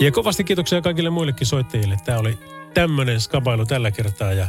[0.00, 1.96] Ja kovasti kiitoksia kaikille muillekin soittajille.
[2.04, 2.38] Tämä oli
[2.78, 4.48] tämmöinen skabailu tällä kertaa ja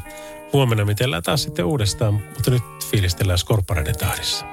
[0.54, 4.46] huomenna mitellään taas sitten uudestaan, mutta nyt fiilistellään Skorppareiden tahdissa.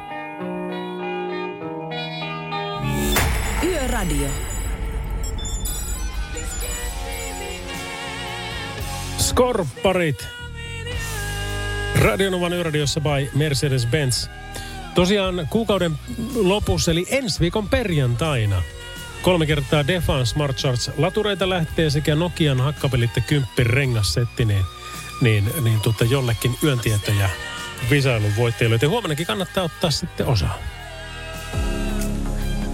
[3.63, 4.29] Yöradio.
[9.19, 10.29] Skorpparit.
[12.03, 14.29] Radionovan yöradiossa by Mercedes-Benz.
[14.95, 15.93] Tosiaan kuukauden
[16.35, 18.63] lopussa, eli ensi viikon perjantaina,
[19.27, 24.65] kolme kertaa Defan Smart Charge latureita lähtee sekä Nokian hakkapelitte kymppin rengassetti, niin,
[25.21, 27.29] niin, niin tota jollekin yöntieto ja
[27.91, 28.79] visailun voittajille.
[28.83, 30.59] Ja huomennakin kannattaa ottaa sitten osaa.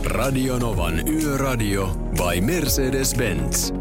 [0.05, 3.73] Radio Novan Yöradio by Mercedes-Benz.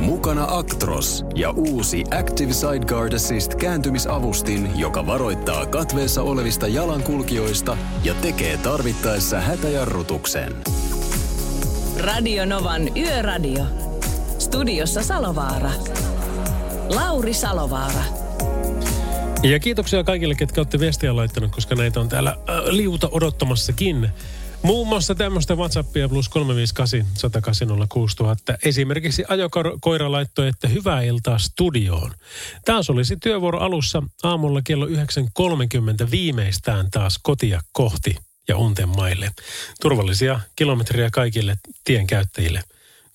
[0.00, 8.56] Mukana Actros ja uusi Active Sideguard Assist kääntymisavustin, joka varoittaa katveessa olevista jalankulkijoista ja tekee
[8.56, 10.54] tarvittaessa hätäjarrutuksen.
[11.98, 13.64] Radio Novan Yöradio.
[14.38, 15.70] Studiossa Salovaara.
[16.88, 18.04] Lauri Salovaara.
[19.42, 24.08] Ja kiitoksia kaikille, ketkä olette viestiä laittanut, koska näitä on täällä äh, liuta odottamassakin.
[24.62, 28.58] Muun muassa tämmöistä WhatsAppia plus 358 108 6000.
[28.64, 32.10] Esimerkiksi ajokoira laittoi, että hyvää iltaa studioon.
[32.64, 38.16] Taas olisi työvuoro alussa aamulla kello 9.30 viimeistään taas kotia kohti
[38.48, 39.30] ja unten maille.
[39.80, 42.62] Turvallisia kilometriä kaikille tienkäyttäjille,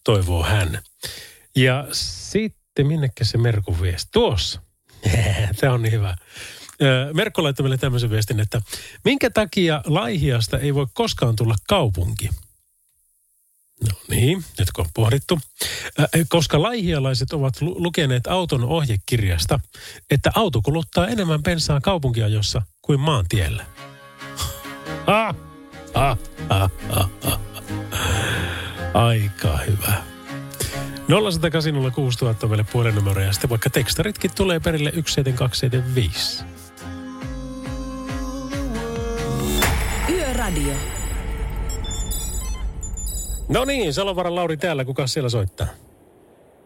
[0.04, 0.82] toivoo hän.
[1.56, 4.10] Ja sitten minnekä se Merkun viesti?
[4.12, 4.62] Tuossa.
[5.60, 6.16] Tämä on niin hyvä.
[7.14, 8.62] Merkko laittoi meille tämmöisen viestin, että
[9.06, 12.30] minkä takia Laihiasta ei voi koskaan tulla kaupunki?
[13.84, 15.40] No niin, nyt kun on pohdittu.
[16.30, 19.60] Koska laihialaiset ovat lu- lukeneet auton ohjekirjasta,
[20.12, 23.66] että auto kuluttaa enemmän bensaa kaupunkiajossa kuin maantiellä.
[25.08, 25.36] Ah,
[25.94, 26.18] Ah,
[26.50, 27.40] ah, ah, ah.
[28.94, 29.94] Aika hyvä.
[31.10, 36.44] 0806000 on meille puhelinnumero ja sitten vaikka tekstaritkin tulee perille 17275.
[40.10, 40.74] Yöradio.
[43.50, 44.86] No niin, Salovaran Lauri täällä.
[44.86, 45.68] Kuka siellä soittaa?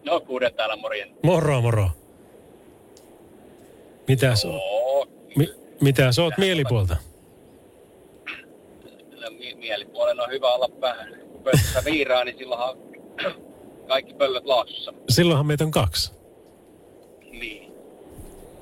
[0.04, 1.08] No kuudet täällä morjen.
[1.22, 1.90] Moro, moro.
[4.08, 4.48] Mitä sä,
[5.36, 5.48] mi,
[5.80, 6.94] mitä sä oot mielipuolta?
[6.94, 7.00] No,
[9.30, 11.20] mi- mielipuolen on hyvä olla vähän.
[11.32, 12.76] Kun pöydässä viiraa, niin silloinhan
[13.88, 14.92] kaikki pöllöt laasussa.
[15.08, 16.12] Silloinhan meitä on kaksi.
[17.30, 17.72] Niin.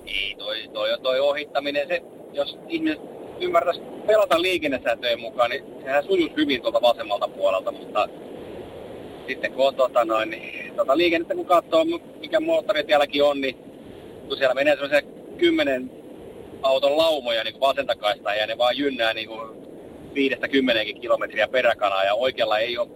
[0.06, 3.00] Ei, toi, toi, toi ohittaminen, se, jos ihmiset
[3.40, 8.08] ymmärtäisi pelata liikennesääntöjen mukaan, niin sehän sujuisi hyvin tuolta vasemmalta puolelta, mutta
[9.26, 11.84] sitten kun on tota noin, niin, tota liikennettä kun katsoo,
[12.20, 13.56] mikä moottoritielläkin on, niin
[14.28, 15.90] kun siellä menee semmoisia kymmenen
[16.62, 19.62] auton laumoja niin kuin vasentakaista ja ne vaan jynnää niin kuin
[20.14, 22.88] viidestä kymmeneenkin kilometriä peräkanaa ja oikealla ei ole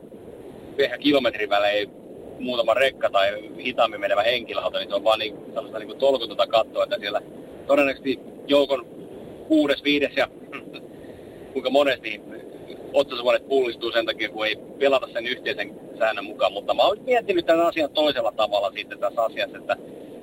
[0.78, 1.90] ehkä kilometrin välein
[2.38, 6.84] muutama rekka tai hitaammin menevä henkilöauto, niin se on vaan niin, sellaista niin tolkutonta katsoa,
[6.84, 7.20] että siellä
[7.66, 8.86] todennäköisesti joukon
[9.48, 10.28] kuudes, viides ja
[11.52, 12.20] kuinka monesti
[12.92, 16.52] otsasuonet pullistuu sen takia, kun ei pelata sen yhteisen säännön mukaan.
[16.52, 19.76] Mutta mä oon miettinyt tämän asian toisella tavalla sitten tässä asiassa, että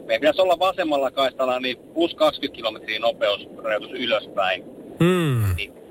[0.06, 4.64] meidän pitäisi olla vasemmalla kaistalla niin plus 20 kilometriä nopeusrajoitus ylöspäin.
[5.00, 5.56] Hmm.
[5.58, 5.83] Sitten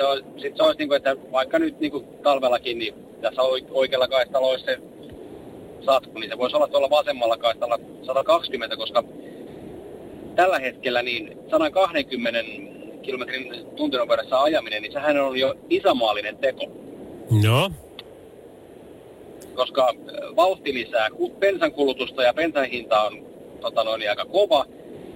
[0.00, 3.42] se, olisi, sit se olisi niin kuin, että vaikka nyt niin kuin talvellakin, niin tässä
[3.42, 4.78] oi- oikealla kaistalla olisi se
[5.86, 9.04] satku, niin se voisi olla tuolla vasemmalla kaistalla 120, koska
[10.36, 12.40] tällä hetkellä niin 120
[13.02, 16.66] kilometrin tuntinopeudessa ajaminen, niin sehän on jo isämaallinen teko,
[17.44, 17.70] No,
[19.54, 21.08] koska äh, vauhti lisää
[21.38, 23.26] bensan kulutusta ja bensan hinta on
[23.60, 24.64] tota noin, aika kova,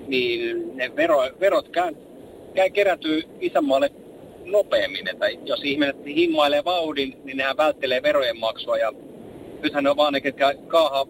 [0.07, 1.95] niin ne vero, verot käy,
[2.55, 3.91] käy kerätyy isänmaalle
[4.45, 5.09] nopeammin.
[5.09, 8.93] Että jos ihmiset himmailee vauhdin, niin nehän välttelee verojen maksua ja
[9.63, 11.07] nythän ne on vaan ne, ketkä kaahaa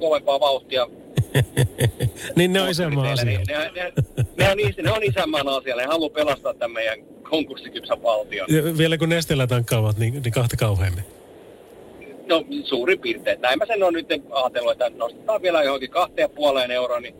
[0.00, 0.86] kovempaa vauhtia
[2.36, 3.24] niin ne on isänmaan asia.
[3.24, 3.92] Ne, ne, ne,
[4.38, 5.76] ne, on, is- ne on isänmaan asia.
[5.76, 6.98] Ne haluaa pelastaa tämän meidän
[7.30, 8.46] konkurssikypsän valtion.
[8.50, 11.04] Ja vielä kun nesteellä tankkaavat, niin, niin kahta kauheammin.
[12.28, 13.40] No suurin piirtein.
[13.40, 17.14] Näin mä sen on nyt ajatellut, että nostetaan vielä johonkin kahteen puoleen euroon, niin,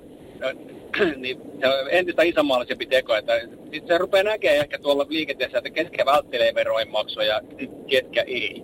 [1.16, 3.14] niin se on entistä isänmaallisempi teko.
[3.16, 3.33] Että
[3.72, 7.40] sit se rupeaa näkemään ehkä tuolla liikenteessä, että ketkä välttelee verojen maksua ja
[7.87, 8.62] ketkä ei.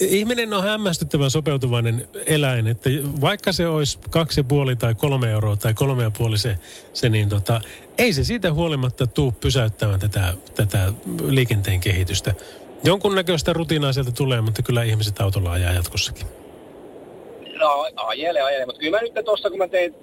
[0.00, 2.90] Ihminen on hämmästyttävän sopeutuvainen eläin, että
[3.20, 6.56] vaikka se olisi kaksi ja puoli tai kolme euroa tai kolme ja puoli se,
[6.92, 7.60] se niin tota,
[7.98, 10.92] ei se siitä huolimatta tuu pysäyttämään tätä, tätä
[11.28, 12.34] liikenteen kehitystä.
[12.84, 16.26] Jonkunnäköistä rutiinaa sieltä tulee, mutta kyllä ihmiset autolla ajaa jatkossakin.
[17.58, 19.94] No ajele, ajele, mutta kyllä mä nyt tuossa kun mä tein,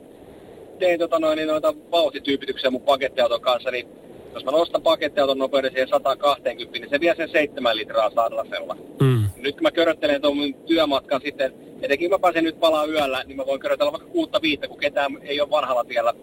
[0.82, 3.88] tein tota noin, niin noita vauhtityypityksiä mun pakettiauton kanssa, niin
[4.34, 8.78] jos mä nostan pakettiauton nopeuden siihen 120, niin se vie sen 7 litraa sadlasella.
[9.02, 9.24] Mm.
[9.36, 13.38] Nyt kun mä köröttelen tuon työmatkan sitten, etenkin kun mä pääsen nyt palaa yöllä, niin
[13.38, 16.14] mä voin körötellä vaikka kuutta viittä, kun ketään ei ole vanhalla tiellä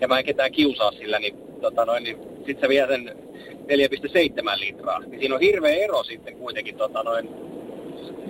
[0.00, 3.16] ja mä en ketään kiusaa sillä, niin, tota noin, niin sit se vie sen
[4.56, 4.98] 4,7 litraa.
[4.98, 7.28] Niin siinä on hirveä ero sitten kuitenkin tota noin,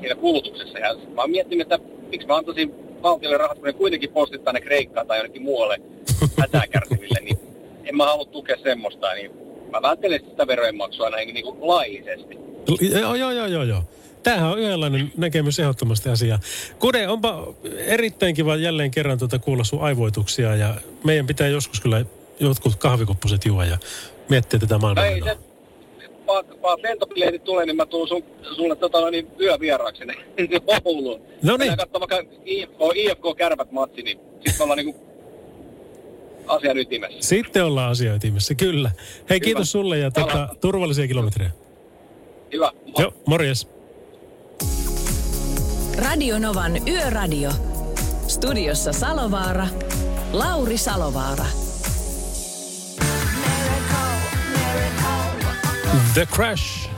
[0.00, 0.78] siinä kulutuksessa.
[0.78, 4.60] Ja mä oon miettinyt, että miksi mä antaisin valtiolle rahat, kun ne kuitenkin postittaa ne
[4.60, 5.80] Kreikkaan tai jonnekin muualle
[6.40, 7.38] hätää kärsiville, niin
[7.84, 9.30] en mä halua tukea semmoista, niin
[9.70, 12.38] mä välttelen sitä verojen maksua näin niin kuin laillisesti.
[13.00, 13.82] Joo, joo, joo, joo, joo.
[14.22, 16.38] Tämähän on yhdenlainen näkemys ehdottomasti asiaa.
[16.78, 22.04] Kude, onpa erittäin kiva jälleen kerran tuota kuulla sun aivoituksia ja meidän pitää joskus kyllä
[22.40, 23.78] jotkut kahvikuppuset juo ja
[24.28, 25.28] miettiä tätä Ei maailmanmenoa.
[25.28, 25.38] se,
[26.32, 28.22] vaan, vaan lentopiletit tulee, niin mä tuun sun,
[28.56, 30.14] sulle tota, noin, niin yövieraaksi ne
[30.84, 31.20] Ouluun.
[31.42, 31.76] No niin.
[31.76, 35.00] Katsomaan vaikka IFK, IFK kärpät matsi, niin sitten ollaan niinku
[36.46, 37.18] asian ytimessä.
[37.20, 38.90] Sitten ollaan asia ytimessä, kyllä.
[39.30, 41.50] Hei, kiitos sulle ja tota, turvallisia kilometrejä.
[42.52, 42.72] Hyvä.
[42.98, 43.68] Joo, morjes.
[45.98, 47.50] Radio Novan Yöradio.
[48.28, 49.66] Studiossa Salovaara.
[50.32, 51.44] Lauri Salovaara.
[56.14, 56.90] The Crash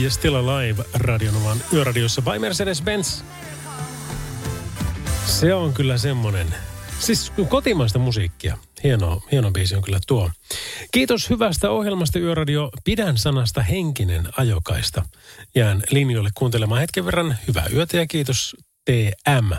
[0.00, 3.24] ja Still Alive Radionovan yöradiossa by Mercedes-Benz.
[5.26, 6.54] Se on kyllä semmonen,
[6.98, 8.58] siis kotimaista musiikkia.
[8.84, 10.30] Hieno, hieno biisi on kyllä tuo.
[10.90, 12.70] Kiitos hyvästä ohjelmasta Yöradio.
[12.84, 15.02] Pidän sanasta henkinen ajokaista.
[15.54, 17.36] Jään linjoille kuuntelemaan hetken verran.
[17.48, 19.50] Hyvää yötä ja kiitos TM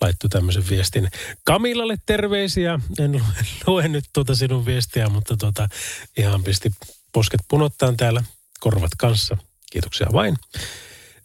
[0.00, 1.08] laittoi tämmöisen viestin.
[1.44, 2.80] Kamilalle terveisiä.
[2.98, 3.22] En lue,
[3.66, 5.68] lue nyt tuota sinun viestiä, mutta tuota,
[6.16, 6.70] ihan pisti
[7.16, 8.22] posket punottaan täällä,
[8.60, 9.36] korvat kanssa.
[9.72, 10.36] Kiitoksia vain.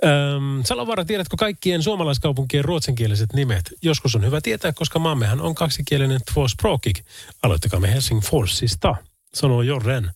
[0.04, 3.74] Öm, Salovaara, tiedätkö kaikkien suomalaiskaupunkien ruotsinkieliset nimet?
[3.82, 7.00] Joskus on hyvä tietää, koska maammehan on kaksikielinen tvåspråkig.
[7.44, 8.96] Aloittakaamme Helsingforsista,
[9.34, 10.12] sanoo Jorren.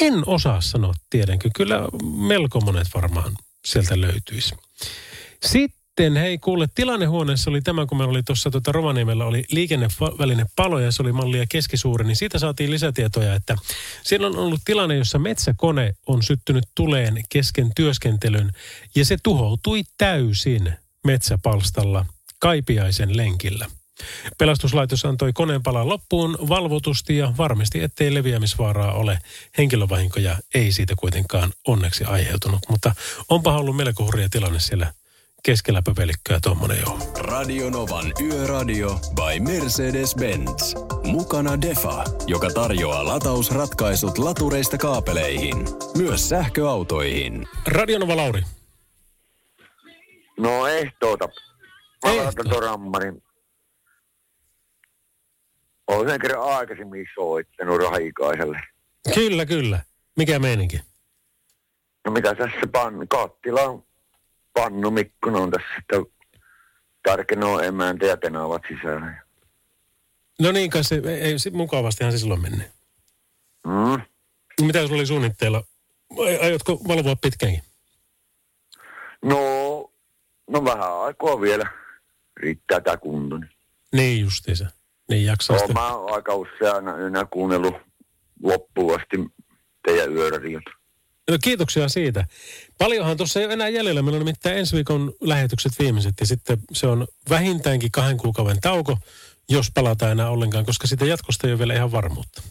[0.00, 1.50] En osaa sanoa, tiedänkö.
[1.54, 1.80] Kyllä
[2.16, 4.54] melko monet varmaan sieltä löytyisi.
[5.42, 10.78] Sitten, hei kuule, tilannehuoneessa oli tämä, kun meillä oli tuossa tuota Rovaniemellä oli liikenneväline palo
[10.78, 13.56] ja se oli mallia keskisuuri, niin siitä saatiin lisätietoja, että
[14.02, 18.50] siellä on ollut tilanne, jossa metsäkone on syttynyt tuleen kesken työskentelyn
[18.94, 20.72] ja se tuhoutui täysin
[21.04, 22.06] metsäpalstalla
[22.38, 23.66] Kaipiaisen lenkillä.
[24.38, 29.18] Pelastuslaitos antoi koneen palan loppuun valvotusti ja varmisti, ettei leviämisvaaraa ole.
[29.58, 32.94] Henkilövahinkoja ei siitä kuitenkaan onneksi aiheutunut, mutta
[33.28, 34.92] onpa ollut melko hurja tilanne siellä
[35.48, 36.98] keskellä pöpelikköä tuommoinen joo.
[37.18, 40.74] Radio Novan Yöradio by Mercedes-Benz.
[41.04, 45.56] Mukana Defa, joka tarjoaa latausratkaisut latureista kaapeleihin.
[45.96, 47.46] Myös sähköautoihin.
[47.66, 48.42] Radionova Lauri.
[50.38, 51.28] No ehtoota.
[52.04, 53.22] Mä ton rammarin.
[55.86, 58.60] Olen sen kerran aikaisemmin soittanut Rahikaiselle.
[59.14, 59.80] Kyllä, kyllä.
[60.16, 60.80] Mikä meininki?
[62.04, 63.87] No mitä tässä pan, kattila on
[64.62, 65.96] pannumikko, on tässä, että
[67.02, 69.22] tarkenoo emäntä ja tenavat sisällä.
[70.40, 72.70] No niin, kai se, ei, se, mukavastihan se silloin menee.
[73.66, 74.02] Mm.
[74.66, 75.64] Mitä sulla oli suunnitteilla?
[76.26, 77.62] Ai- Aiotko valvoa pitkäänkin?
[79.24, 79.38] No,
[80.50, 81.66] no vähän aikaa vielä
[82.36, 83.46] riittää tää kuntoni.
[83.92, 84.66] Niin justiinsa.
[85.08, 85.72] Niin jaksaa No, sitä.
[85.72, 87.74] mä oon aika useana yönä kuunnellut
[88.42, 89.16] loppuun asti
[89.86, 90.70] teidän yöradiota.
[91.30, 92.24] No kiitoksia siitä.
[92.78, 94.02] Paljonhan tuossa ei ole enää jäljellä.
[94.02, 98.98] Meillä on nimittäin ensi viikon lähetykset viimeiset ja sitten se on vähintäänkin kahden kuukauden tauko,
[99.48, 102.42] jos palataan enää ollenkaan, koska sitä jatkosta ei ole vielä ihan varmuutta.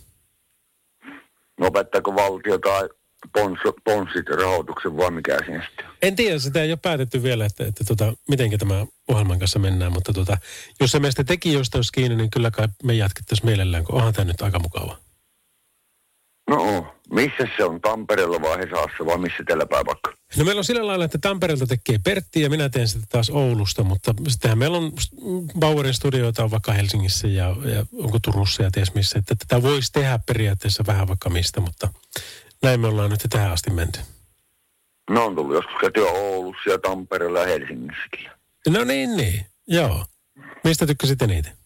[1.60, 2.90] Lopettaako valtio tai
[3.34, 5.86] pons, ponssit rahoituksen vai mikä siinä sitten?
[6.02, 9.92] En tiedä, sitä ei ole päätetty vielä, että, että tota, miten tämä ohjelman kanssa mennään,
[9.92, 10.38] mutta tota,
[10.80, 14.26] jos se meistä tekijöistä olisi kiinni, niin kyllä kai me jatkettaisiin mielellään, kun onhan tämä
[14.26, 15.07] nyt aika mukava.
[16.48, 17.82] No, missä se on?
[17.82, 20.14] Tampereella vai Hesassa vai missä päin vaikka?
[20.38, 23.84] No meillä on sillä lailla, että Tampereelta tekee Pertti ja minä teen sitä taas Oulusta,
[23.84, 24.92] mutta sittenhän meillä on
[25.60, 29.20] Bauerin studioita on vaikka Helsingissä ja, ja onko Turussa ja ties missä.
[29.20, 31.88] Että tätä voisi tehdä periaatteessa vähän vaikka mistä, mutta
[32.64, 34.00] näin me ollaan nyt tähän asti menty.
[35.10, 38.30] No on tullut joskus käytyä Oulussa ja Tampereella ja Helsingissäkin.
[38.68, 39.46] No niin, niin.
[39.68, 40.06] Joo.
[40.64, 41.58] Mistä tykkäsit eniten?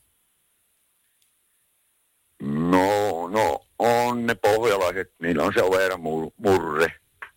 [2.42, 6.88] No, no on ne pohjalaiset, niillä on se overa mur- murre.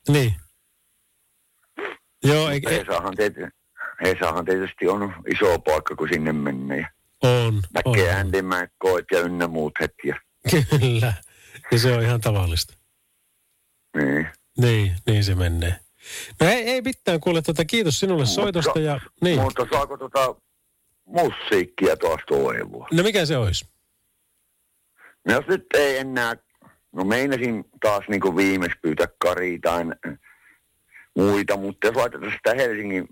[0.09, 0.35] Niin.
[2.25, 3.51] Joo, ei, ei, Hesahan, tietysti,
[4.05, 6.31] Hesahan tietysti on iso paikka, kun sinne.
[6.77, 6.89] Ja
[7.23, 10.09] on, näkee McCoyt ja ynnä muut heti.
[10.09, 10.17] Ja,
[10.81, 11.15] Kyllä.
[11.73, 12.75] Ja se on ihan tavallista.
[13.97, 14.29] niin.
[14.59, 15.81] Niin, niin se menee.
[16.41, 19.41] No ei, ei mitään, kuule, tota, kiitos sinulle soitosta ja niin.
[19.41, 20.35] Mutta saako tota
[21.05, 22.89] musiikkia taas toivoa?
[22.93, 23.67] No mikä se olisi?
[25.25, 26.37] No jos nyt ei enää,
[26.93, 29.85] no meinasin taas niin kuin viimeksi pyytää Kari tai
[31.17, 33.09] muita, mutta jos laitetaan sitä Helsingin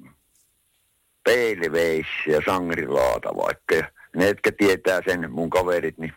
[1.25, 6.13] peiliveissiä, sangrilaata vaikka, ja ne, jotka tietää sen, mun kaverit, niin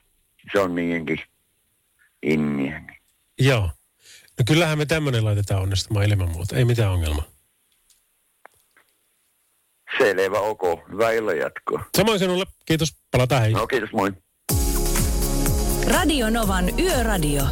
[0.51, 1.19] se on niidenkin
[2.23, 2.79] inniä.
[2.79, 2.97] Niin.
[3.39, 3.69] Joo.
[4.37, 6.55] No kyllähän me tämmöinen laitetaan onnistumaan ilman muuta.
[6.55, 7.23] Ei mitään ongelmaa.
[9.97, 10.61] Selvä, ok.
[10.91, 11.83] Hyvää illan jatkoa.
[11.97, 12.45] Samoin sinulle.
[12.65, 12.95] Kiitos.
[13.11, 13.53] Palataan hei.
[13.53, 14.11] No kiitos, moi.
[15.91, 17.43] Radio Novan Yöradio.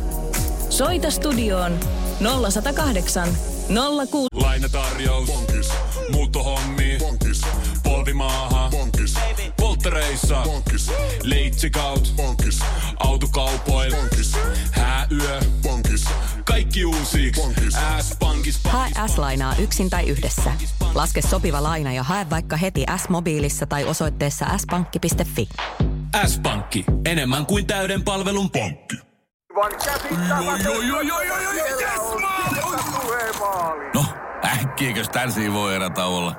[0.69, 1.80] Soita studioon
[2.19, 3.30] 0108
[4.12, 4.28] 06.
[4.34, 5.28] Lainatarjous.
[5.28, 5.69] Bonkis.
[6.12, 6.98] Muuttohommi.
[7.00, 7.41] Bonkis.
[7.84, 8.69] Polvimaaha.
[8.72, 9.13] Bonkis.
[9.60, 10.41] Polttereissa.
[10.43, 10.91] Bonkis.
[11.24, 12.13] Leitsikaut.
[12.15, 12.60] Bonkis.
[13.00, 13.96] Autokaupoil.
[13.96, 14.36] Bonkis.
[14.72, 15.39] Hääyö.
[15.63, 16.06] Bonkis.
[16.46, 17.32] Kaikki uusi.
[18.02, 18.60] S-pankis.
[18.63, 20.52] Hae S-lainaa yksin tai yhdessä.
[20.96, 25.50] Laske sopiva laina ja hae vaikka heti S-mobiilissa tai osoitteessa s-pankki.fi.
[26.28, 26.86] S-pankki.
[27.06, 28.95] Enemmän kuin täyden palvelun pankki.
[33.93, 34.06] No,
[34.45, 36.36] äkkiäkös tän voi erä olla?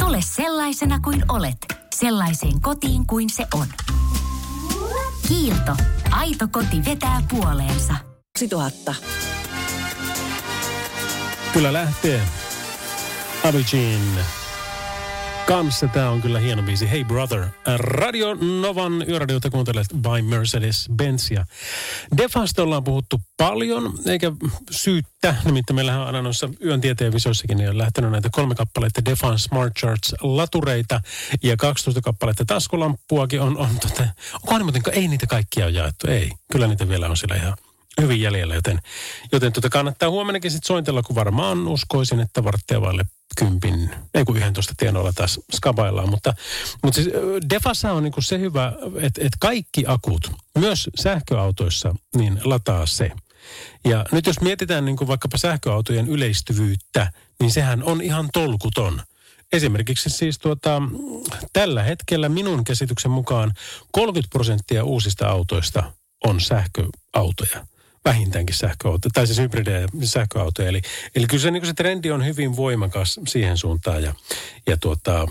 [0.00, 1.56] Tule sellaisena kuin olet,
[1.94, 3.66] sellaiseen kotiin kuin se on.
[5.28, 5.76] Kiilto.
[6.10, 7.94] Aito koti vetää puoleensa.
[8.38, 8.94] 2000.
[11.52, 12.20] Kyllä lähtee.
[13.48, 13.98] Avicii
[15.46, 15.88] kanssa.
[15.88, 16.90] Tämä on kyllä hieno biisi.
[16.90, 17.44] Hey Brother.
[17.76, 21.34] Radio Novan yöradiota kuuntelet by Mercedes-Benz.
[21.34, 21.44] Ja
[22.16, 24.32] Defasta ollaan puhuttu paljon, eikä
[24.70, 25.34] syyttä.
[25.44, 29.38] Nimittäin meillähän on aina noissa yön tieteen visoissakin niin on lähtenyt näitä kolme kappaletta Defan
[29.38, 31.00] Smart Charts latureita
[31.42, 36.30] ja 12 kappaletta taskulampuakin on, on tota, onkohan muuten, ei niitä kaikkia ole jaettu, ei.
[36.52, 37.56] Kyllä niitä vielä on siellä ihan
[38.00, 38.80] hyvin jäljellä, joten,
[39.32, 43.04] joten tota kannattaa huomennakin sitten sointella, kun varmaan uskoisin, että varttia vaille
[43.38, 46.10] kympin, ei kun 11 tienoilla taas skabaillaan.
[46.10, 46.34] Mutta,
[46.82, 47.08] mutta siis
[47.50, 53.10] Defassa on niinku se hyvä, että, että kaikki akut, myös sähköautoissa, niin lataa se.
[53.84, 59.02] Ja nyt jos mietitään niin kuin vaikkapa sähköautojen yleistyvyyttä, niin sehän on ihan tolkuton.
[59.52, 60.82] Esimerkiksi siis tuota,
[61.52, 63.52] tällä hetkellä minun käsityksen mukaan
[63.92, 65.92] 30 prosenttia uusista autoista
[66.24, 67.66] on sähköautoja.
[68.04, 70.68] Vähintäänkin sähköautoja, tai siis hybridejä ja sähköautoja.
[70.68, 70.82] Eli,
[71.14, 74.02] eli kyllä se, niin se trendi on hyvin voimakas siihen suuntaan.
[74.02, 74.14] Ja,
[74.66, 75.26] ja tuota,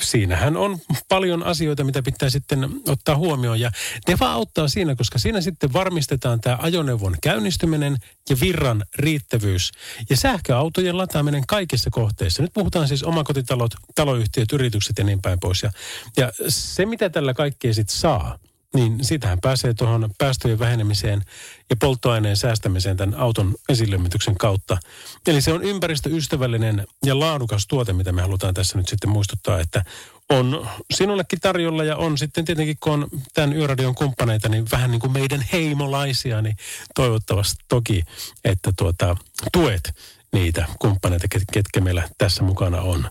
[0.00, 3.60] siinähän on paljon asioita, mitä pitää sitten ottaa huomioon.
[3.60, 3.70] Ja
[4.06, 7.96] Deva auttaa siinä, koska siinä sitten varmistetaan tämä ajoneuvon käynnistyminen
[8.30, 9.72] ja virran riittävyys.
[10.10, 12.42] Ja sähköautojen lataaminen kaikissa kohteissa.
[12.42, 15.62] Nyt puhutaan siis omakotitalot, taloyhtiöt, yritykset ja niin päin pois.
[15.62, 15.70] Ja,
[16.16, 18.38] ja se, mitä tällä kaikkea sitten saa,
[18.74, 21.22] niin sitähän pääsee tuohon päästöjen vähenemiseen
[21.70, 24.78] ja polttoaineen säästämiseen tämän auton esilämmityksen kautta.
[25.26, 29.84] Eli se on ympäristöystävällinen ja laadukas tuote, mitä me halutaan tässä nyt sitten muistuttaa, että
[30.30, 35.00] on sinullekin tarjolla ja on sitten tietenkin, kun on tämän Yöradion kumppaneita, niin vähän niin
[35.00, 36.56] kuin meidän heimolaisia, niin
[36.94, 38.02] toivottavasti toki,
[38.44, 39.16] että tuota,
[39.52, 39.94] tuet
[40.32, 43.10] niitä kumppaneita, ket- ketkä meillä tässä mukana on.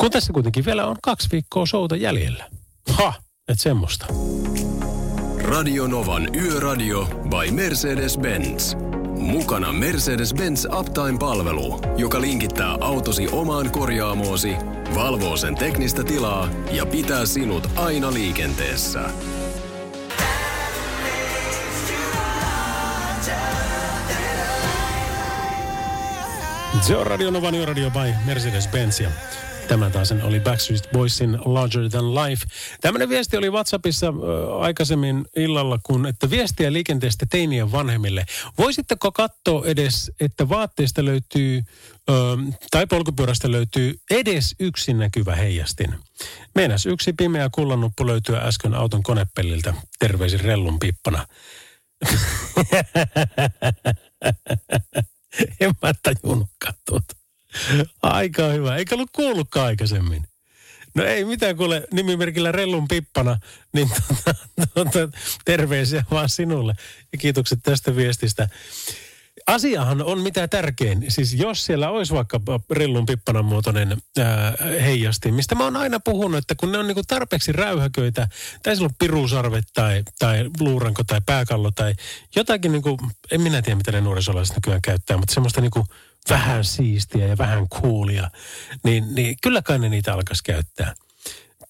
[0.00, 2.50] Kun tässä kuitenkin vielä on kaksi viikkoa showta jäljellä.
[2.88, 3.14] Ha,
[3.48, 4.06] et semmoista.
[5.46, 8.76] Radio Novan Yöradio by Mercedes-Benz.
[9.18, 14.56] Mukana Mercedes-Benz Uptime-palvelu, joka linkittää autosi omaan korjaamoosi,
[14.94, 19.00] valvoo sen teknistä tilaa ja pitää sinut aina liikenteessä.
[26.80, 29.08] Se on Radio Novan Yöradio by Mercedes-Benz
[29.68, 32.46] Tämä taas oli Backstreet Boysin Larger Than Life.
[32.80, 34.12] Tämmöinen viesti oli WhatsAppissa
[34.60, 38.24] aikaisemmin illalla, kun että viestiä liikenteestä teinien vanhemmille.
[38.58, 41.62] Voisitteko katsoa edes, että vaatteista löytyy
[42.10, 42.12] ö,
[42.70, 45.94] tai polkupyörästä löytyy edes yksi näkyvä heijastin.
[46.54, 49.74] Meinas yksi pimeä kullannuppu löytyy äsken auton konepelliltä.
[49.98, 51.26] Terveisin rellun pippana.
[55.60, 57.25] en mä tajunnutkaan tuota.
[58.02, 58.76] Aika hyvä.
[58.76, 60.24] Eikä ollut kuullutkaan aikaisemmin.
[60.94, 63.38] No ei mitään kuule nimimerkillä Rellun Pippana,
[63.72, 64.34] niin tuota,
[64.74, 66.74] tuota, terveisiä vaan sinulle.
[67.12, 68.48] Ja kiitokset tästä viestistä.
[69.46, 71.04] Asiahan on mitä tärkein.
[71.08, 72.40] Siis jos siellä olisi vaikka
[72.70, 77.02] Rellun Pippanan muotoinen ää, heijastin, mistä mä oon aina puhunut, että kun ne on niinku
[77.06, 78.28] tarpeeksi räyhäköitä,
[78.62, 81.94] tai sillä on pirusarvet tai, tai luuranko tai pääkallo tai
[82.36, 82.98] jotakin niinku,
[83.30, 85.86] en minä tiedä mitä ne nuorisolaiset nykyään käyttää, mutta semmoista niinku
[86.30, 88.30] vähän siistiä ja vähän coolia,
[88.84, 90.94] niin, niin kyllä kai ne niitä alkaisi käyttää.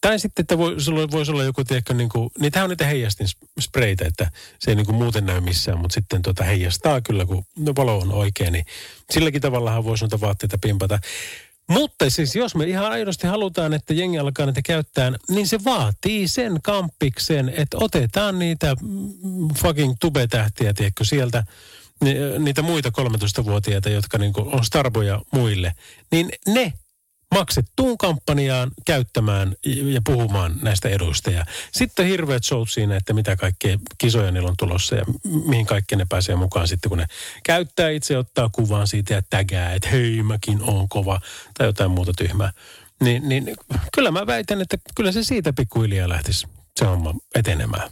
[0.01, 3.27] Tai sitten, että voi, sulla voisi olla joku, tiedätkö, niin kuin, niitähän on niitä heijastin
[3.61, 7.45] spreitä, että se ei niin kuin muuten näy missään, mutta sitten tuota heijastaa kyllä, kun
[7.77, 8.65] valo on oikein, niin
[9.11, 10.99] silläkin tavallahan voisi noita vaatteita pimpata.
[11.69, 16.29] Mutta siis jos me ihan aidosti halutaan, että jengi alkaa niitä käyttää, niin se vaatii
[16.29, 21.45] sen kamppiksen, että otetaan niitä mm, fucking tubetähtiä, tiedätkö, sieltä
[22.39, 25.75] niitä muita 13-vuotiaita, jotka niin on starboja muille,
[26.13, 26.73] niin ne
[27.35, 31.31] maksettuun kampanjaan käyttämään ja puhumaan näistä eduista.
[31.31, 35.05] Ja sitten hirveät showt siinä, että mitä kaikkea kisoja niillä on tulossa ja
[35.47, 37.07] mihin kaikki ne pääsee mukaan sitten, kun ne
[37.45, 41.21] käyttää itse, ottaa kuvan siitä ja tägää, että hei mäkin on kova
[41.59, 42.53] tai jotain muuta tyhmää.
[43.01, 43.57] Niin, niin
[43.95, 47.91] kyllä mä väitän, että kyllä se siitä pikkuhiljaa lähtisi se homma etenemään.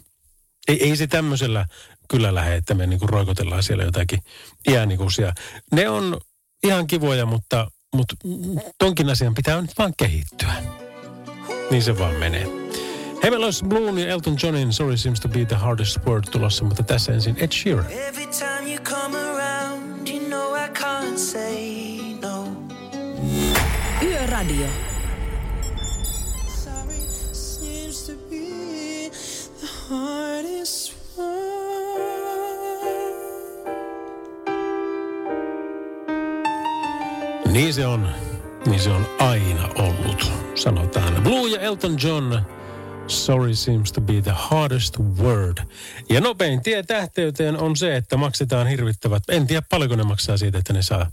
[0.69, 1.67] Ei, ei se tämmöisellä
[2.09, 4.21] kyllä lähde, että me niinku roikotellaan siellä jotakin
[4.69, 5.33] iänikuisia.
[5.73, 6.21] Ne on
[6.63, 8.15] ihan kivoja, mutta, mutta
[8.79, 10.55] tonkin asian pitää nyt vaan kehittyä.
[11.71, 12.47] Niin se vaan menee.
[13.23, 16.65] Hei, meillä olisi Bloom ja Elton Johnin Sorry Seems to be the Hardest Word tulossa,
[16.65, 17.87] mutta tässä ensin Ed Sheeran.
[17.91, 21.59] Every time you come around, you know I can't say
[22.23, 22.49] no.
[24.03, 24.94] Yöradio.
[37.55, 38.09] Niin se on.
[38.67, 41.23] Niin se on aina ollut, sanotaan.
[41.23, 42.39] Blue ja Elton John.
[43.07, 45.59] Sorry seems to be the hardest word.
[46.11, 50.59] Ja nopein tie tähteyteen on se, että maksetaan hirvittävät, en tiedä paljonko ne maksaa siitä,
[50.59, 51.11] että ne saa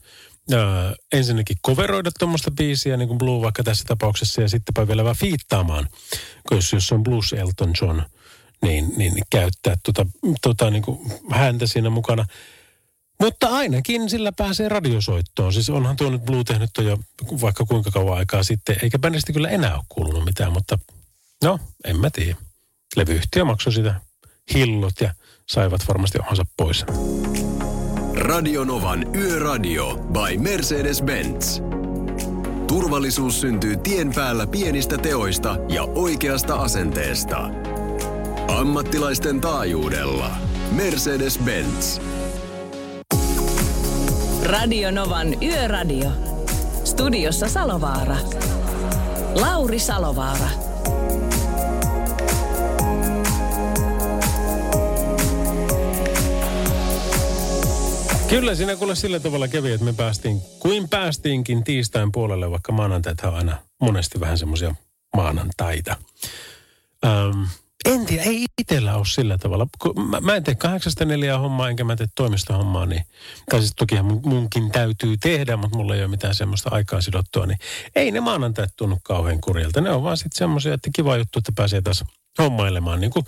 [0.53, 5.15] ää, ensinnäkin coveroida tuommoista biisiä, niin kuin Blue vaikka tässä tapauksessa, ja sittenpä vielä vähän
[5.15, 5.87] fiittaamaan.
[6.51, 8.01] Jos, jos on Blues Elton John,
[8.61, 10.05] niin, niin käyttää tota,
[10.41, 12.25] tota niin kuin häntä siinä mukana.
[13.21, 15.53] Mutta ainakin sillä pääsee radiosoittoon.
[15.53, 16.99] Siis onhan tuo nyt Blue tehnyt jo
[17.41, 20.79] vaikka kuinka kauan aikaa sitten, eikä bändistä kyllä enää ole kuulunut mitään, mutta
[21.43, 22.35] no, en mä tiedä.
[22.95, 23.95] Levyyhtiö maksoi sitä
[24.53, 25.13] hillot ja
[25.49, 26.85] saivat varmasti omansa pois.
[28.15, 31.61] Radionovan Yöradio by Mercedes-Benz.
[32.67, 37.49] Turvallisuus syntyy tien päällä pienistä teoista ja oikeasta asenteesta.
[38.47, 40.37] Ammattilaisten taajuudella.
[40.71, 42.01] Mercedes-Benz.
[44.43, 46.11] Radio Novan Yöradio.
[46.83, 48.17] Studiossa Salovaara.
[49.35, 50.47] Lauri Salovaara.
[58.29, 63.27] Kyllä siinä kuule sillä tavalla kävi, että me päästiin, kuin päästiinkin tiistain puolelle, vaikka maanantaita
[63.27, 64.75] on aina monesti vähän semmoisia
[65.15, 65.95] maanantaita.
[67.05, 67.47] Öm,
[67.85, 69.67] en tiedä, ei itsellä ole sillä tavalla.
[70.09, 73.03] Mä, mä en tee kahdeksasta neljää hommaa, enkä mä tee toimistohommaa, niin,
[73.49, 77.45] tai siis tokihan mun- munkin täytyy tehdä, mutta mulla ei ole mitään semmoista aikaa sidottua,
[77.45, 77.57] niin
[77.95, 79.81] ei ne maanantait tunnu kauhean kurjalta.
[79.81, 82.03] Ne on vaan sitten semmoisia, että kiva juttu, että pääsee taas
[82.39, 83.01] hommailemaan.
[83.01, 83.25] Niin kuin,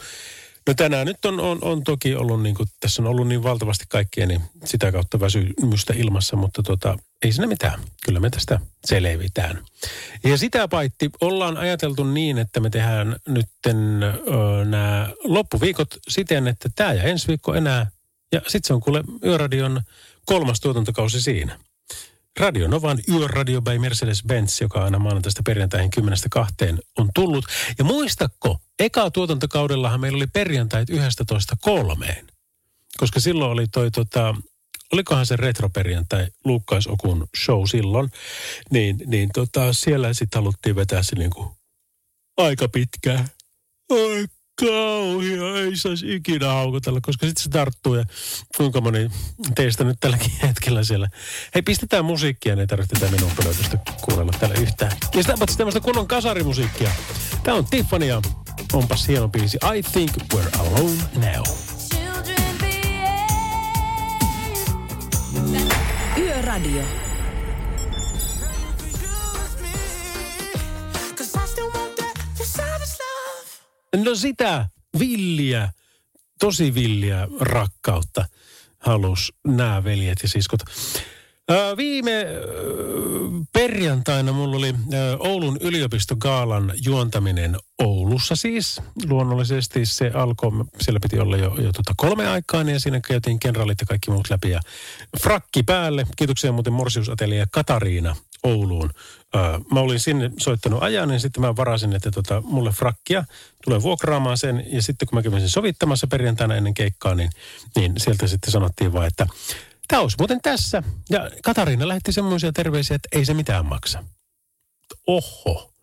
[0.68, 3.86] no tänään nyt on, on, on toki ollut, niin kuin, tässä on ollut niin valtavasti
[3.89, 7.80] kaikkea, niin sitä kautta väsymystä ilmassa, mutta tota, ei siinä mitään.
[8.06, 9.66] Kyllä me tästä selvitään.
[10.24, 14.00] Ja sitä paitti ollaan ajateltu niin, että me tehdään nytten
[14.66, 17.88] nämä loppuviikot siten, että tämä ja ensi viikko enää.
[18.32, 19.82] Ja sitten se on kuule Yöradion
[20.26, 21.60] kolmas tuotantokausi siinä.
[22.40, 25.92] Radio Novan Yöradio by Mercedes-Benz, joka aina maanantaista perjantaihin
[26.70, 27.46] 10.2 on tullut.
[27.78, 32.26] Ja muistatko, eka tuotantokaudellahan meillä oli perjantait 11.3.
[32.98, 34.36] Koska silloin oli toi tota,
[34.94, 38.10] olikohan se retroperjantai Luukkais Okun show silloin,
[38.72, 41.58] niin, niin tota, siellä sitten haluttiin vetää se niinku
[42.38, 43.28] aika pitkään.
[43.92, 44.28] Ai
[44.60, 48.06] kauhia, ei saisi ikinä haukotella, koska sitten se tarttuu ja
[48.58, 49.10] kuinka moni
[49.56, 51.10] teistä nyt tälläkin hetkellä siellä.
[51.56, 54.92] Hei, pistetään musiikkia, niin ei tarvitse tätä minun pölötystä kuunnella täällä yhtään.
[55.16, 56.92] Ja sitä paitsi tämmöistä kunnon kasarimusiikkia.
[57.44, 58.22] Tämä on Tiffany ja
[58.74, 59.58] onpas hieno biisi.
[59.78, 61.46] I think we're alone now.
[66.54, 66.84] Yöradio.
[73.95, 74.66] No sitä
[74.99, 75.72] villiä,
[76.39, 78.26] tosi villiä rakkautta
[78.80, 80.60] halus nämä veljet ja siskot.
[81.78, 82.26] Viime
[83.54, 84.76] perjantaina mulla oli
[85.20, 88.82] Oulun yliopistogaalan juontaminen Oulussa siis.
[89.10, 93.82] Luonnollisesti se alkoi, siellä piti olla jo, jo tota kolme aikaan ja siinä käytiin kenraalit
[93.82, 94.50] ja kaikki muut läpi.
[94.50, 94.60] Ja
[95.22, 98.89] frakki päälle, kiitoksia muuten Morsiusatelia Katariina Ouluun.
[99.72, 103.26] Mä olin sinne soittanut ajan, niin sitten mä varasin, että tota, mulle frakkia
[103.66, 104.64] tulee vuokraamaan sen.
[104.68, 107.30] Ja sitten kun mä kävin sen sovittamassa perjantaina ennen keikkaa, niin,
[107.76, 109.28] niin sieltä sitten sanottiin vaan, että
[109.94, 110.84] tämä olisi muuten tässä.
[111.10, 114.04] Ja Katariina lähetti semmoisia terveisiä, että ei se mitään maksa.
[115.08, 115.74] Oho.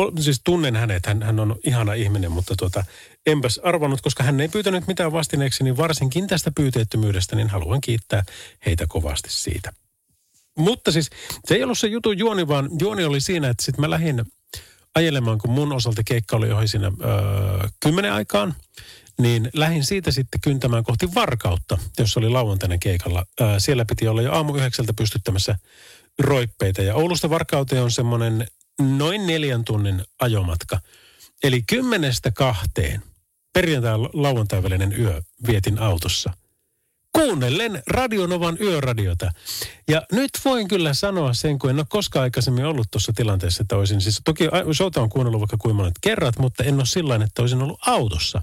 [0.00, 2.84] O, siis tunnen hänet, hän, hän on ihana ihminen, mutta tuota,
[3.26, 8.22] enpäs arvannut, koska hän ei pyytänyt mitään vastineeksi, niin varsinkin tästä pyyteettömyydestä, niin haluan kiittää
[8.66, 9.72] heitä kovasti siitä.
[10.58, 11.10] Mutta siis
[11.44, 14.24] se ei ollut se jutun juoni, vaan juoni oli siinä, että sitten mä lähdin
[14.94, 18.54] ajelemaan, kun mun osalta keikka oli ohi siinä öö, kymmenen aikaan,
[19.22, 23.24] niin lähdin siitä sitten kyntämään kohti Varkautta, jossa oli lauantaina keikalla.
[23.40, 25.56] Öö, siellä piti olla jo aamu yhdeksältä pystyttämässä
[26.18, 26.82] roippeita.
[26.82, 28.46] Ja Oulusta Varkauteen on semmoinen
[28.80, 30.80] noin neljän tunnin ajomatka.
[31.42, 33.02] Eli kymmenestä kahteen
[33.52, 36.32] perjantai lauantai välinen yö vietin autossa
[37.12, 39.30] kuunnellen Radionovan yöradiota.
[39.88, 43.76] Ja nyt voin kyllä sanoa sen, kun en ole koskaan aikaisemmin ollut tuossa tilanteessa, että
[43.76, 47.42] olisin, siis toki showta on kuunnellut vaikka kuinka monet kerrat, mutta en ole sillä että
[47.42, 48.42] olisin ollut autossa.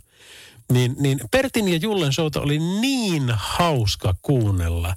[0.73, 4.95] Niin, niin Pertin ja Jullen showta oli niin hauska kuunnella.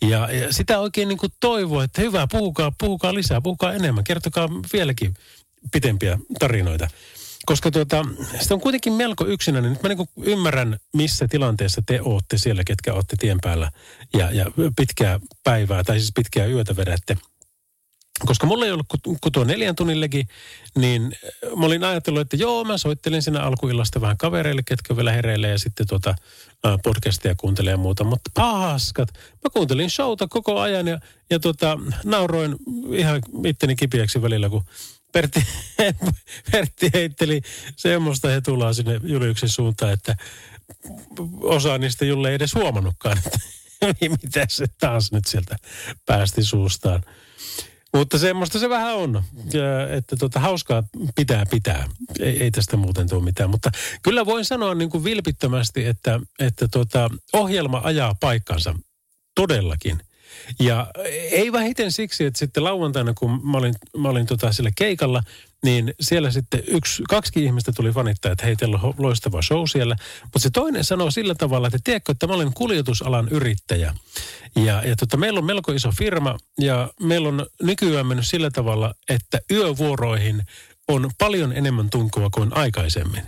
[0.00, 4.48] Ja, ja sitä oikein niin kuin toivoa, että hyvä, puhukaa, puhukaa lisää, puhukaa enemmän, kertokaa
[4.72, 5.14] vieläkin
[5.72, 6.88] pitempiä tarinoita.
[7.46, 8.06] Koska tuota,
[8.40, 9.72] se on kuitenkin melko yksinäinen.
[9.72, 13.70] Nyt mä niin ymmärrän, missä tilanteessa te ootte siellä, ketkä ootte tien päällä
[14.18, 14.46] ja, ja
[14.76, 17.16] pitkää päivää, tai siis pitkää yötä vedätte.
[18.26, 20.26] Koska mulla ei ollut kuin tuo neljän tunnin legi,
[20.76, 21.12] niin
[21.56, 25.58] mä olin ajatellut, että joo, mä soittelin siinä alkuillasta vähän kavereille, ketkä vielä hereille ja
[25.58, 26.14] sitten tuota
[26.64, 28.04] ää, podcastia kuuntelee ja muuta.
[28.04, 30.98] Mutta paskat, mä kuuntelin showta koko ajan ja,
[31.30, 32.56] ja tuota, nauroin
[32.92, 34.64] ihan itteni kipiäksi välillä, kun
[35.12, 35.46] Pertti,
[36.52, 37.42] Pertti heitteli
[37.76, 40.16] semmoista hetulaa sinne Juliuksen suuntaan, että
[41.40, 43.38] osa niistä Julle ei edes huomannutkaan, että
[44.22, 45.56] mitä se taas nyt sieltä
[46.06, 47.02] päästi suustaan.
[47.94, 49.22] Mutta semmoista se vähän on,
[49.90, 50.82] että tota, hauskaa
[51.14, 51.88] pitää pitää.
[52.20, 53.50] Ei, ei tästä muuten tule mitään.
[53.50, 53.70] Mutta
[54.02, 58.74] kyllä voin sanoa niin kuin vilpittömästi, että, että tota, ohjelma ajaa paikkansa
[59.34, 60.00] todellakin.
[60.60, 60.86] Ja
[61.30, 65.22] ei vähiten siksi, että sitten lauantaina, kun mä olin, mä olin tota sillä keikalla,
[65.64, 69.96] niin siellä sitten yksi, kaksi ihmistä tuli fanittaa, että hei, teillä on loistava show siellä.
[70.22, 73.94] Mutta se toinen sanoo sillä tavalla, että tiedätkö, että mä olen kuljetusalan yrittäjä.
[74.56, 78.94] Ja, ja tota, meillä on melko iso firma ja meillä on nykyään mennyt sillä tavalla,
[79.08, 80.42] että yövuoroihin
[80.88, 83.22] on paljon enemmän tunkua kuin aikaisemmin.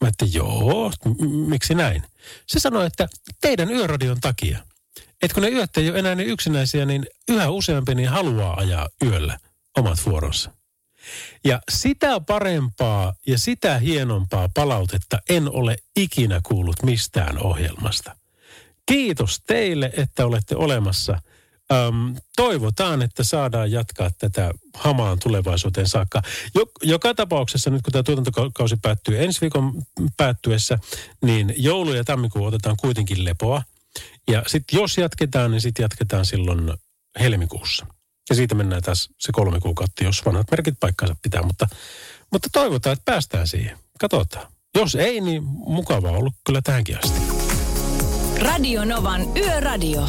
[0.00, 2.02] Mä että joo, m- miksi näin?
[2.46, 3.08] Se sanoi, että
[3.40, 4.58] teidän yöradion takia.
[5.22, 8.88] Että kun ne yöt ei ole enää niin yksinäisiä, niin yhä useampi niin haluaa ajaa
[9.04, 9.38] yöllä
[9.78, 10.50] omat vuoronsa.
[11.44, 18.16] Ja sitä parempaa ja sitä hienompaa palautetta en ole ikinä kuullut mistään ohjelmasta.
[18.86, 21.20] Kiitos teille, että olette olemassa.
[21.72, 26.22] Öm, toivotaan, että saadaan jatkaa tätä hamaan tulevaisuuteen saakka.
[26.54, 29.82] Jo, joka tapauksessa nyt kun tämä tuotantokausi päättyy ensi viikon
[30.16, 30.78] päättyessä,
[31.22, 33.62] niin joulu ja tammikuu otetaan kuitenkin lepoa.
[34.28, 36.72] Ja sitten jos jatketaan, niin sitten jatketaan silloin
[37.20, 37.86] helmikuussa.
[38.30, 41.42] Ja siitä mennään taas se kolme kuukautta, jos vanhat merkit paikkansa pitää.
[41.42, 41.68] Mutta,
[42.32, 43.78] mutta toivotaan, että päästään siihen.
[44.00, 44.46] Katsotaan.
[44.74, 47.20] Jos ei, niin mukavaa ollut kyllä tähänkin asti.
[48.38, 50.08] Radio Novan Yöradio.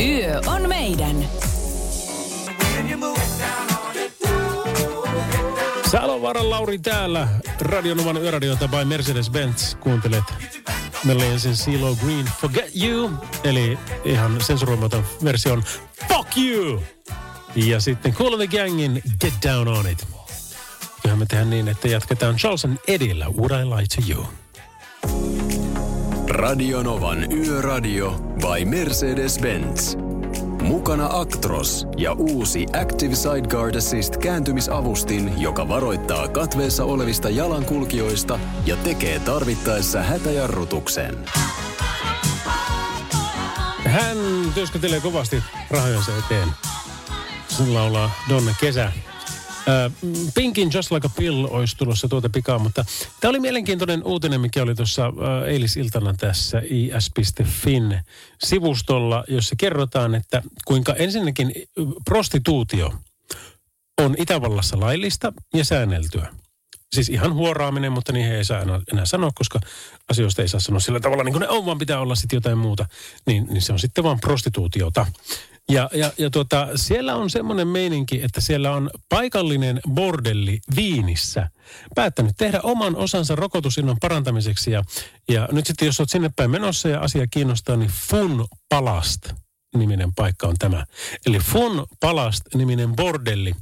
[0.00, 1.28] Yö on meidän.
[5.90, 7.28] Salovaaran Lauri täällä.
[7.60, 9.76] Radionovan yöradiota by Mercedes-Benz.
[9.80, 10.24] Kuuntelet
[11.04, 13.10] Meillä oli ensin CeeLo Green Forget You,
[13.44, 15.62] eli ihan sensuroimaton version
[16.08, 16.82] Fuck You.
[17.54, 20.06] Ja sitten the Gangin Get Down On It.
[21.02, 24.26] Kyllähän me tehdään niin, että jatketaan Charleston Edillä Would I Lie To You.
[26.28, 28.10] Radionovan Yöradio
[28.40, 30.07] by Mercedes-Benz.
[30.68, 39.18] Mukana Actros ja uusi Active Sideguard Assist kääntymisavustin, joka varoittaa katveessa olevista jalankulkijoista ja tekee
[39.18, 41.24] tarvittaessa hätäjarrutuksen.
[43.84, 44.18] Hän
[44.54, 46.48] työskentelee kovasti rahojensa eteen.
[47.48, 48.92] Sen laulaa Donna Kesä.
[50.34, 52.84] Pinkin Just Like a Pill olisi tulossa tuota pikaa, mutta
[53.20, 55.12] tämä oli mielenkiintoinen uutinen, mikä oli tuossa
[55.46, 58.00] eilisiltana tässä is.fin
[58.44, 61.52] sivustolla, jossa kerrotaan, että kuinka ensinnäkin
[62.04, 62.92] prostituutio
[64.02, 66.28] on Itävallassa laillista ja säänneltyä.
[66.94, 69.60] Siis ihan huoraaminen, mutta niihin ei saa enää, enää sanoa, koska
[70.10, 72.58] asioista ei saa sanoa sillä tavalla niin kuin ne on, vaan pitää olla sitten jotain
[72.58, 72.86] muuta.
[73.26, 75.06] Niin, niin se on sitten vaan prostituutiota.
[75.70, 81.50] Ja, ja, ja tuota, siellä on semmoinen meininki, että siellä on paikallinen bordelli Viinissä
[81.94, 84.70] päättänyt tehdä oman osansa rokotusinnon parantamiseksi.
[84.70, 84.84] Ja,
[85.28, 89.28] ja nyt sitten jos olet sinne päin menossa ja asia kiinnostaa, niin Fun Palast
[89.76, 90.86] niminen paikka on tämä.
[91.26, 93.54] Eli Fun Palast-niminen bordelli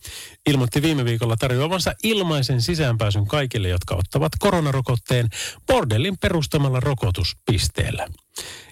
[0.46, 5.28] ilmoitti viime viikolla tarjoavansa ilmaisen sisäänpääsyn kaikille, jotka ottavat koronarokotteen
[5.66, 8.09] bordellin perustamalla rokotuspisteellä.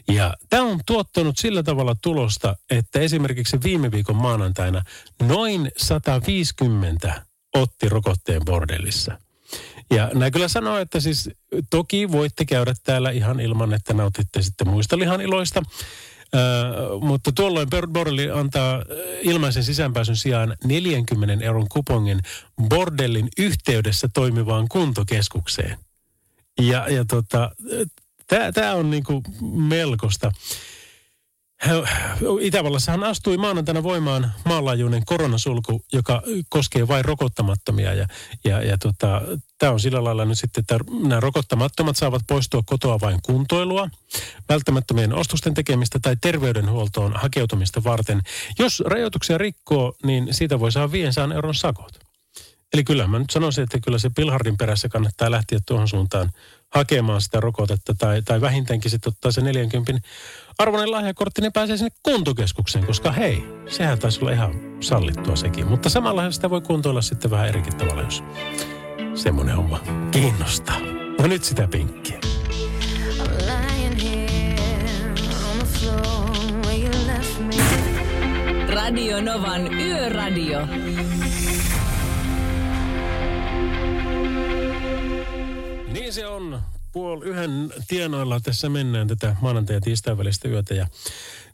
[0.08, 4.82] Ja tämä on tuottanut sillä tavalla tulosta, että esimerkiksi viime viikon maanantaina
[5.22, 7.22] noin 150
[7.54, 9.18] otti rokotteen bordellissa.
[9.90, 11.30] Ja nämä kyllä sanoo, että siis
[11.70, 15.62] toki voitte käydä täällä ihan ilman, että nautitte sitten muista lihaniloista.
[16.34, 18.82] Uh, mutta tuolloin bordelli antaa
[19.22, 22.20] ilmaisen sisäänpääsyn sijaan 40 euron kupongin
[22.68, 25.78] bordellin yhteydessä toimivaan kuntokeskukseen.
[26.60, 27.50] Ja, ja tota,
[28.54, 30.32] tämä on niinku melkoista.
[32.40, 37.94] Itävallassahan astui maanantaina voimaan maanlaajuinen koronasulku, joka koskee vain rokottamattomia.
[37.94, 38.06] Ja,
[38.44, 39.22] ja, ja tota,
[39.58, 43.88] tämä on sillä lailla nyt sitten, että nämä rokottamattomat saavat poistua kotoa vain kuntoilua,
[44.48, 48.20] välttämättömien ostosten tekemistä tai terveydenhuoltoon hakeutumista varten.
[48.58, 52.04] Jos rajoituksia rikkoo, niin siitä voi saada 500 euron sakot.
[52.74, 56.30] Eli kyllä mä nyt sanoisin, että kyllä se pilhardin perässä kannattaa lähteä tuohon suuntaan
[56.74, 59.92] hakemaan sitä rokotetta tai, tai vähintäänkin sitten ottaa se 40
[60.58, 65.66] arvoinen lahjakortti, niin pääsee sinne kuntokeskukseen, koska hei, sehän taisi olla ihan sallittua sekin.
[65.66, 68.24] Mutta samalla sitä voi kuntoilla sitten vähän erikin tavalla, jos
[69.14, 70.80] semmoinen homma kiinnostaa.
[71.20, 72.20] No nyt sitä pinkkiä.
[78.68, 80.60] Radio Novan Yöradio.
[86.14, 86.60] Se on.
[86.92, 90.74] Puol yhden tienoilla tässä mennään tätä maanantai- ja tiistain välistä yötä.
[90.74, 90.86] Ja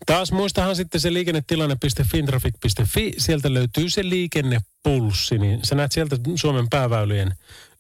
[0.07, 3.13] taas muistahan sitten se liikennetilanne.fintraffic.fi.
[3.19, 5.39] Sieltä löytyy se liikennepulssi.
[5.39, 7.35] Niin sä näet sieltä Suomen pääväylien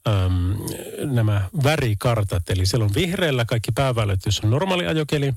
[0.08, 0.56] äm,
[1.14, 2.50] nämä värikartat.
[2.50, 5.34] Eli siellä on vihreällä kaikki pääväylät, jos on normaali ajokeli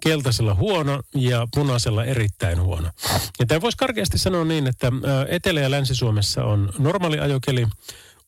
[0.00, 2.90] keltaisella huono ja punaisella erittäin huono.
[3.38, 4.92] Ja tämä voisi karkeasti sanoa niin, että
[5.28, 7.66] Etelä- ja Länsi-Suomessa on normaali ajokeli,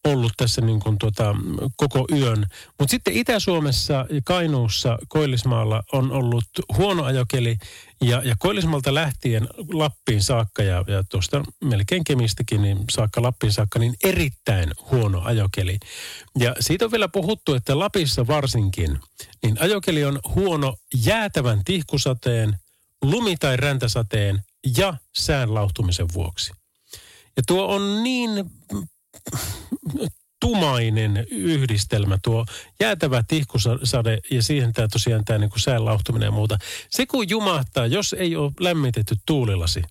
[0.06, 1.34] ollut tässä niin kuin tuota,
[1.76, 2.46] koko yön.
[2.78, 6.44] Mutta sitten Itä-Suomessa ja Kainuussa, Koillismaalla on ollut
[6.76, 7.56] huono ajokeli
[8.00, 13.78] ja, ja Koillismaalta lähtien Lappiin saakka ja, ja tuosta melkein Kemistäkin niin saakka Lappiin saakka,
[13.78, 15.78] niin erittäin huono ajokeli.
[16.38, 18.98] Ja siitä on vielä puhuttu, että Lapissa varsinkin,
[19.42, 22.56] niin ajokeli on huono jäätävän tihkusateen,
[23.04, 24.42] lumi- tai räntäsateen
[24.76, 26.52] ja sään lauhtumisen vuoksi.
[27.36, 28.30] Ja tuo on niin
[30.40, 32.46] tumainen yhdistelmä, tuo
[32.80, 36.58] jäätävä tihkusade ja siihen tämä tosiaan tämä niin sään lauhtuminen ja muuta.
[36.90, 39.82] Se kun jumahtaa, jos ei ole lämmitetty tuulilasi,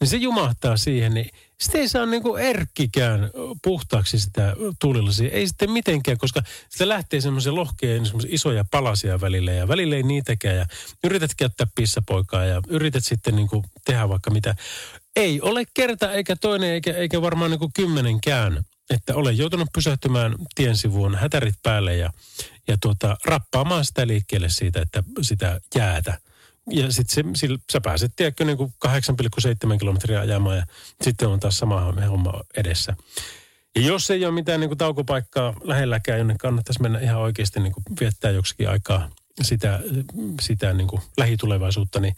[0.00, 1.30] niin se jumahtaa siihen, niin
[1.60, 3.30] sitten ei saa niin kuin erkkikään
[3.64, 5.30] puhtaaksi sitä tuulilasia.
[5.30, 10.02] Ei sitten mitenkään, koska se lähtee semmoisen lohkeen semmoisia isoja palasia välillä ja välillä ei
[10.02, 10.56] niitäkään.
[10.56, 10.66] Ja
[11.04, 14.54] yrität käyttää pissapoikaa ja yrität sitten niin kuin tehdä vaikka mitä.
[15.16, 20.34] Ei ole kerta eikä toinen eikä, eikä varmaan niin kuin kymmenenkään, että olen joutunut pysähtymään
[20.54, 22.12] tien sivuun hätärit päälle ja,
[22.68, 26.18] ja tuota, rappaamaan sitä liikkeelle siitä, että sitä jäätä
[26.70, 27.34] ja sitten
[27.72, 30.66] sä pääset, tiedätkö, niin kuin 8,7 kilometriä ajamaan ja
[31.02, 32.96] sitten on taas sama homma edessä.
[33.76, 37.72] Ja jos ei ole mitään niin kuin taukopaikkaa lähelläkään, jonne kannattaisi mennä ihan oikeasti niin
[37.72, 39.10] kuin viettää joksikin aikaa
[39.42, 39.80] sitä,
[40.40, 42.16] sitä niin kuin lähitulevaisuutta, niin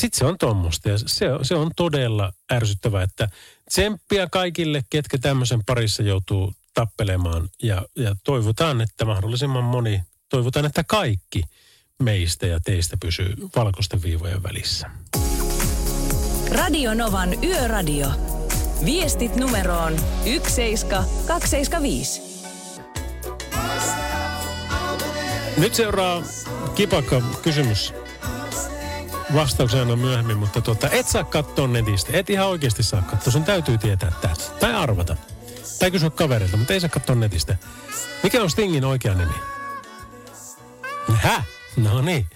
[0.00, 0.88] sitten se on tuommoista.
[0.88, 3.28] Ja se, se on todella ärsyttävää, että
[3.68, 7.48] tsemppiä kaikille, ketkä tämmöisen parissa joutuu tappelemaan.
[7.62, 11.42] Ja, ja toivotaan, että mahdollisimman moni, toivotaan, että kaikki–
[12.02, 14.90] meistä ja teistä pysyy valkoisten viivojen välissä.
[16.52, 18.08] Radio Novan Yöradio.
[18.84, 22.22] Viestit numeroon 17275.
[25.56, 26.22] Nyt seuraa
[26.74, 27.94] kipakka kysymys.
[29.34, 32.10] Vastauksena on myöhemmin, mutta tuota, et saa katsoa netistä.
[32.12, 33.32] Et ihan oikeasti saa katsoa.
[33.32, 34.34] Sun täytyy tietää tämä.
[34.60, 35.16] Tai arvata.
[35.78, 37.56] Tai kysyä kaverilta, mutta ei saa katsoa netistä.
[38.22, 39.34] Mikä on Stingin oikea nimi?
[41.14, 41.57] Häh?
[41.76, 42.26] No niin.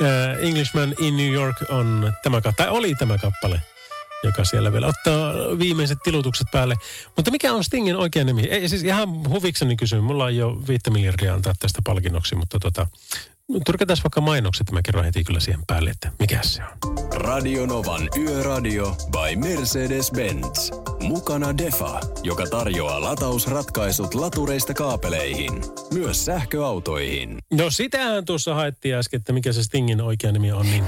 [0.00, 3.62] Uh, Englishman in New York on tämä kappale, tai oli tämä kappale,
[4.22, 6.74] joka siellä vielä ottaa viimeiset tilutukset päälle.
[7.16, 8.42] Mutta mikä on Stingin oikea nimi?
[8.42, 10.04] Ei siis ihan huvikseni kysyn.
[10.04, 12.86] Mulla on jo viittä miljardia antaa tästä palkinnoksi, mutta tota,
[13.66, 16.94] Tyrkätään vaikka mainokset, mä kerron heti kyllä siihen päälle, että mikä se on.
[17.10, 20.84] Radio Novan Yöradio by Mercedes-Benz.
[21.02, 27.38] Mukana Defa, joka tarjoaa latausratkaisut latureista kaapeleihin, myös sähköautoihin.
[27.52, 30.84] No sitähän tuossa haettiin äsken, että mikä se Stingin oikea nimi on, niin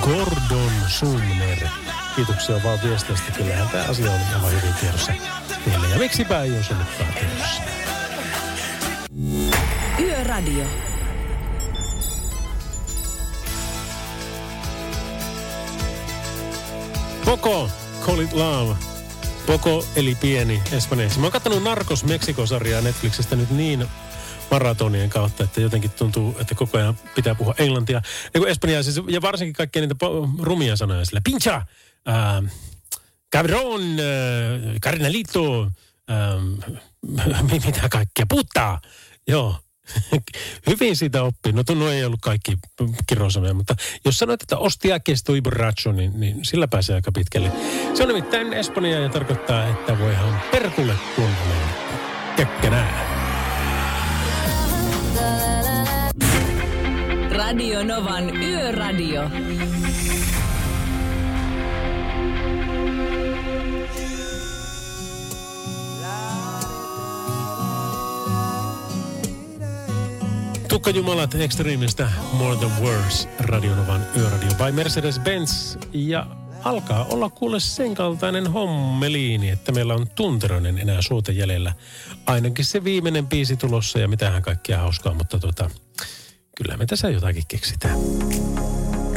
[0.00, 1.58] Gordon Sumner.
[2.16, 5.12] Kiitoksia vaan viesteistä, kyllähän tämä asia on aivan hyvin tiedossa.
[5.92, 7.62] Ja miksipä ei olisi ollutkaan tiedossa.
[10.00, 10.64] Yöradio.
[17.26, 17.70] Poco,
[18.06, 18.76] Call It Love.
[19.46, 21.18] Poco eli pieni espanjaksi.
[21.18, 23.86] Mä oon kattonut Narcos Meksiko-sarjaa Netflixistä nyt niin
[24.50, 28.02] maratonien kautta, että jotenkin tuntuu, että koko ajan pitää puhua englantia.
[28.38, 29.94] Kun espanjaa siis, ja varsinkin kaikkia niitä
[30.42, 31.20] rumia sanoja sillä.
[31.24, 31.54] Pincha,
[32.08, 32.52] äh,
[33.36, 35.70] cabron, äh, carnalito,
[36.10, 38.80] äh, mitä kaikkea, puttaa.
[39.28, 39.56] Joo,
[40.70, 41.52] Hyvin siitä oppii.
[41.52, 42.58] No no ei ollut kaikki
[43.06, 47.52] kirosanoja, mutta jos sanoit, että ostia kesto borracho, niin, niin sillä pääsee aika pitkälle.
[47.94, 51.68] Se on nimittäin Espanja ja tarkoittaa, että voihan perkulle kuunnella
[52.36, 53.16] tökkänää.
[57.30, 59.30] Radio Novan Yöradio.
[70.76, 75.78] Tukkajumalat Extremeista More Than Words Radionovan yöradio by Mercedes-Benz.
[75.92, 76.26] Ja
[76.64, 81.72] alkaa olla kuule sen kaltainen hommeliini, että meillä on tunteroinen enää suote jäljellä.
[82.26, 85.70] Ainakin se viimeinen biisi tulossa ja mitähän kaikkia hauskaa, mutta tota,
[86.56, 87.98] kyllä me tässä jotakin keksitään.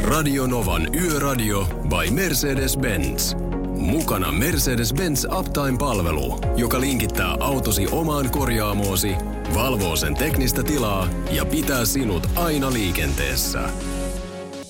[0.02, 3.36] Radio Novan Yöradio by Mercedes-Benz.
[3.76, 9.14] Mukana Mercedes-Benz Uptime-palvelu, joka linkittää autosi omaan korjaamoosi,
[9.54, 13.70] valvoo sen teknistä tilaa ja pitää sinut aina liikenteessä.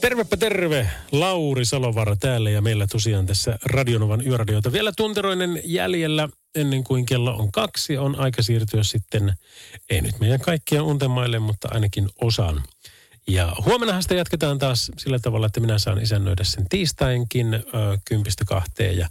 [0.00, 4.72] Tervepä terve, Lauri Salovara täällä ja meillä tosiaan tässä Radionovan yöradiota.
[4.72, 7.98] Vielä tunteroinen jäljellä ennen kuin kello on kaksi.
[7.98, 9.32] On aika siirtyä sitten,
[9.90, 12.62] ei nyt meidän kaikkien untemaille, mutta ainakin osan
[13.28, 17.60] ja huomennahan sitä jatketaan taas sillä tavalla, että minä saan isännöidä sen tiistainkin ö,
[18.04, 19.08] kympistä kahteen ja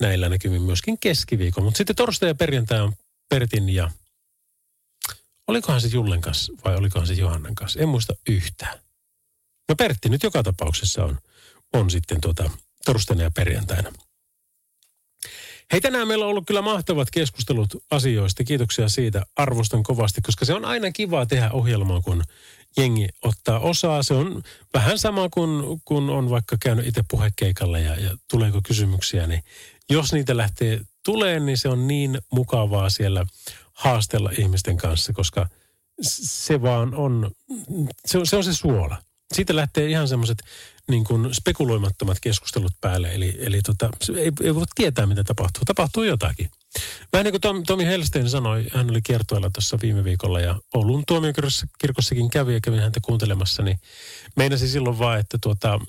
[0.00, 1.64] näillä näkymin myöskin keskiviikon.
[1.64, 2.92] Mutta sitten torstai ja perjantai on
[3.28, 3.90] Pertin ja
[5.46, 7.80] olikohan se Jullen kanssa vai olikohan se Johannan kanssa?
[7.80, 8.78] En muista yhtään.
[9.68, 11.18] No Pertti nyt joka tapauksessa on,
[11.72, 12.50] on sitten tuota
[12.84, 13.92] torstaina ja perjantaina.
[15.72, 18.44] Hei, tänään meillä on ollut kyllä mahtavat keskustelut asioista.
[18.44, 19.26] Kiitoksia siitä.
[19.36, 22.24] Arvostan kovasti, koska se on aina kiva tehdä ohjelmaa, kun
[22.76, 24.02] jengi ottaa osaa.
[24.02, 24.42] Se on
[24.74, 29.42] vähän sama kuin kun on vaikka käynyt itse puhekeikalla ja, ja tuleeko kysymyksiä, niin
[29.90, 33.26] jos niitä lähtee tulee, niin se on niin mukavaa siellä
[33.76, 35.48] haastella ihmisten kanssa, koska
[36.02, 37.30] se vaan on,
[38.06, 38.96] se on se, on se suola.
[39.34, 40.42] Siitä lähtee ihan semmoiset
[40.88, 45.64] niin kuin spekuloimattomat keskustelut päälle, eli, eli tota, ei, ei voi tietää, mitä tapahtuu.
[45.64, 46.50] Tapahtuu jotakin.
[47.12, 51.04] Vähän niin kuin Tom, Tomi Helstein sanoi, hän oli kiertoilla tuossa viime viikolla ja Oulun
[51.06, 53.80] tuomiokirkossakin kävi ja kävin häntä kuuntelemassa, niin
[54.36, 55.80] meinasi silloin vaan, että tuota,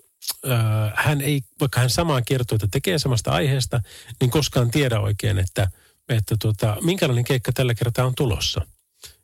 [0.52, 0.60] äh,
[0.96, 3.82] hän ei, vaikka hän samaa kiertoita tekee samasta aiheesta,
[4.22, 5.68] niin koskaan tiedä oikein, että,
[6.10, 8.62] että tuota, minkälainen keikka tällä kertaa on tulossa.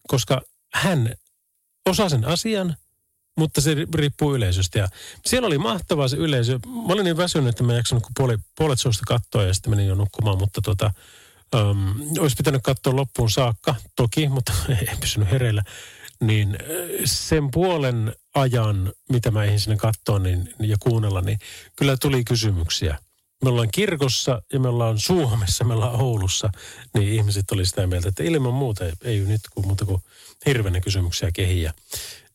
[0.07, 0.41] Koska
[0.73, 1.13] hän
[1.85, 2.75] osaa sen asian,
[3.37, 4.79] mutta se riippuu yleisöstä.
[4.79, 4.87] Ja
[5.25, 6.59] siellä oli mahtavaa se yleisö.
[6.67, 9.69] Mä olin niin väsynyt, että mä en jaksanut kuin puoli, puolet suosta katsoa ja sitten
[9.69, 10.91] menin jo nukkumaan, mutta tota,
[11.55, 15.63] um, olisi pitänyt katsoa loppuun saakka, toki, mutta ei pysynyt hereillä.
[16.21, 16.57] Niin
[17.05, 21.39] sen puolen ajan, mitä mä ehdin sinne katsoa niin, ja kuunnella, niin
[21.75, 22.97] kyllä tuli kysymyksiä.
[23.43, 26.49] Me ollaan kirkossa ja me ollaan Suomessa, me ollaan Oulussa,
[26.93, 30.01] niin ihmiset oli sitä mieltä, että ilman muuta ei, ei nyt kuin muuta kuin
[30.45, 31.73] hirveänä kysymyksiä kehiä.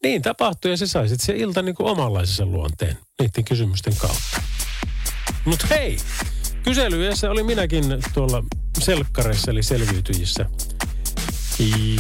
[0.03, 4.43] Niin tapahtui ja se sai sitten se ilta niin kuin omanlaisessa luonteen niiden kysymysten kautta.
[5.45, 5.99] Mutta hei,
[6.63, 7.85] kyselyessä oli minäkin
[8.15, 8.45] tuolla
[8.79, 10.47] selkkareissa eli selviytyjissä,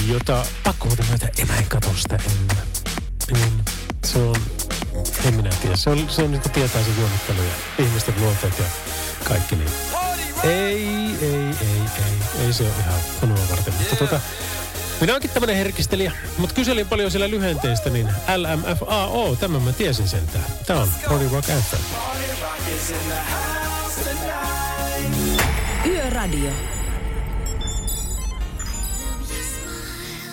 [0.08, 1.66] jota pakko muuten myötä, mä en
[2.12, 2.66] enää.
[3.32, 3.64] Niin,
[4.04, 4.36] se on,
[5.24, 6.90] en minä tiedä, se on, se on niin kuin tietää se
[7.78, 8.64] ihmisten luonteet ja
[9.28, 9.70] kaikki niin.
[10.44, 10.88] Ei,
[11.22, 14.20] ei, ei, ei, ei se ole ihan minua varten, mutta tota,
[15.00, 20.44] minä olenkin tämmöinen herkistelijä, mutta kyselin paljon siellä lyhenteistä, niin LMFAO, tämän mä tiesin sentään.
[20.66, 21.80] Tämä on Body Rock Anthem.
[25.86, 26.50] Yöradio.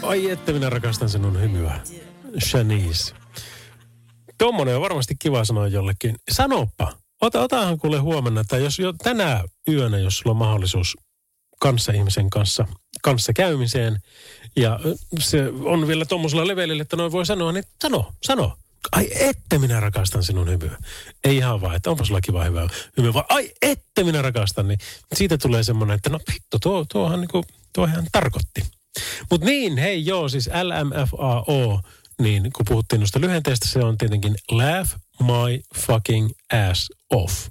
[0.02, 1.80] Ai että minä rakastan sinun hymyä.
[2.44, 3.16] Shanice.
[4.38, 6.16] Tommonen on varmasti kiva sanoa jollekin.
[6.32, 7.05] Sanoppa.
[7.26, 10.98] Ota, otahan kuule huomenna, tai jos jo tänä yönä, jos sulla on mahdollisuus
[11.60, 12.68] kanssa ihmisen kanssa,
[13.04, 14.00] kanssa käymiseen,
[14.56, 14.80] ja
[15.20, 18.58] se on vielä tuommoisella levelillä, että noin voi sanoa, niin sano, sano.
[18.92, 20.78] Ai ette minä rakastan sinun hymyä.
[21.24, 22.68] Ei ihan vaan, että onpa sulla kiva hyvä
[22.98, 24.68] hymy, vaan ai ette minä rakastan.
[24.68, 24.80] Niin
[25.14, 28.64] siitä tulee semmoinen, että no vittu, tuo, tuohan niinku, tuohan tarkoitti.
[29.32, 31.82] Mutta niin, hei joo, siis LMFAO,
[32.22, 36.30] niin kun puhuttiin noista lyhenteistä, se on tietenkin Laugh My Fucking
[36.70, 37.48] Ass Off.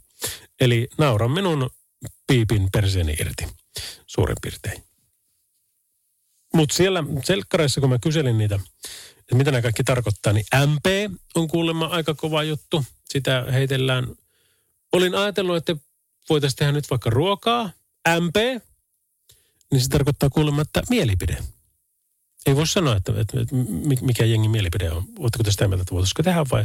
[0.60, 1.70] Eli naura minun
[2.26, 3.46] piipin perseeni irti,
[4.06, 4.82] suurin piirtein.
[6.54, 8.54] Mutta siellä selkkareissa, kun mä kyselin niitä,
[9.18, 12.84] että mitä nämä kaikki tarkoittaa, niin MP on kuulemma aika kova juttu.
[13.04, 14.06] Sitä heitellään.
[14.92, 15.76] Olin ajatellut, että
[16.30, 17.70] voitaisiin tehdä nyt vaikka ruokaa,
[18.20, 18.36] MP,
[19.72, 21.36] niin se tarkoittaa kuulemma, että mielipide.
[22.46, 23.56] Ei voi sanoa, että, että, että
[24.00, 25.04] mikä jengi mielipide on.
[25.18, 26.64] Oletteko te sitä mieltä, että voitaisiko tehdä vai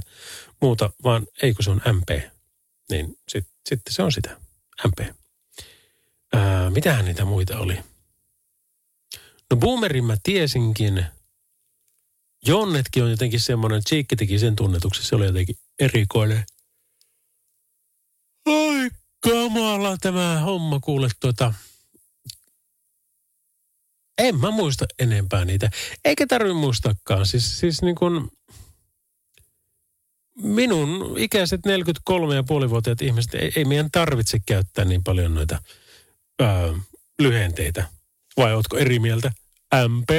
[0.62, 2.10] muuta, vaan eikö se on MP.
[2.90, 4.38] Niin sitten sit se on sitä,
[4.88, 5.16] MP.
[6.34, 7.80] Ää, mitähän niitä muita oli?
[9.50, 11.06] No boomerin mä tiesinkin.
[12.46, 16.46] Jonnetkin on jotenkin semmoinen, Cheekki teki sen tunnetuksi, se oli jotenkin erikoinen.
[18.46, 21.54] Ai kamala tämä homma, kuule tuota.
[24.20, 25.70] En mä muista enempää niitä.
[26.06, 27.26] Eikä tarvi muistakaan.
[27.26, 28.32] Siis, siis niin kuin
[30.44, 35.62] minun ikäiset 43,5-vuotiaat ihmiset, ei, ei meidän tarvitse käyttää niin paljon noita
[36.40, 36.74] ää,
[37.20, 37.88] lyhenteitä.
[38.38, 39.32] Vai ootko eri mieltä?
[39.88, 40.10] MP?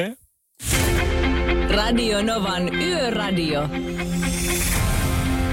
[1.70, 3.68] Radio Novan Yöradio.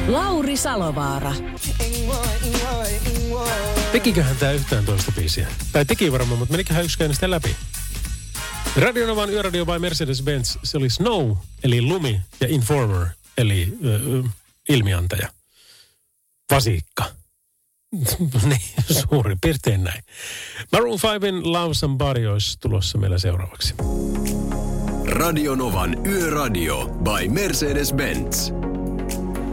[0.08, 1.34] Lauri Salovaara.
[3.91, 5.48] Tekiköhän tämä yhtään toista biisiä?
[5.72, 7.56] Tai teki varmaan, mutta meniköhän yksikään sitä läpi?
[8.76, 10.57] Radio Novan Yöradio by Mercedes-Benz.
[10.63, 13.07] Se oli Snow, eli lumi, ja Informer,
[13.38, 14.24] eli ö, ö,
[14.70, 15.28] ilmiantaja.
[16.51, 17.05] Vasiikka.
[18.49, 18.61] niin,
[19.09, 20.03] suurin piirtein näin.
[20.72, 23.76] Maroon 5in Love Somebody olisi tulossa meillä seuraavaksi.
[25.05, 28.53] Radio Novan Yöradio by Mercedes-Benz.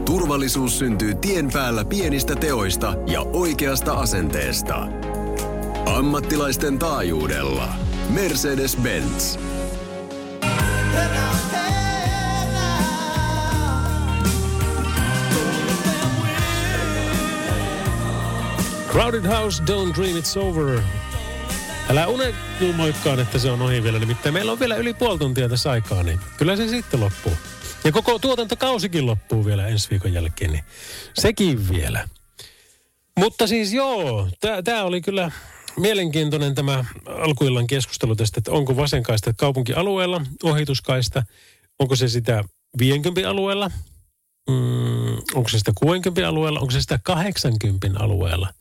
[0.05, 4.89] Turvallisuus syntyy tien päällä pienistä teoista ja oikeasta asenteesta.
[5.87, 7.94] Ammattilaisten taajuudella.
[8.11, 9.39] Mercedes-Benz.
[18.93, 20.81] Crowded House, Don't Dream It's Over.
[21.91, 23.99] Älä unelmoikaan, että se on ohi vielä.
[23.99, 27.33] Nimittäin meillä on vielä yli puoli tuntia tässä aikaa, niin kyllä se sitten loppuu.
[27.85, 30.65] Ja koko tuotantokausikin loppuu vielä ensi viikon jälkeen, niin
[31.15, 32.09] sekin vielä.
[33.19, 34.29] Mutta siis joo,
[34.65, 35.33] tämä oli kyllä
[35.77, 41.23] mielenkiintoinen tämä alkuillan keskustelu tästä, että onko vasenkaista kaupunkialueella ohituskaista,
[41.79, 42.45] onko se sitä
[42.79, 43.71] 50 alueella,
[44.49, 48.55] mm, onko se sitä 60 alueella, onko se sitä 80 alueella,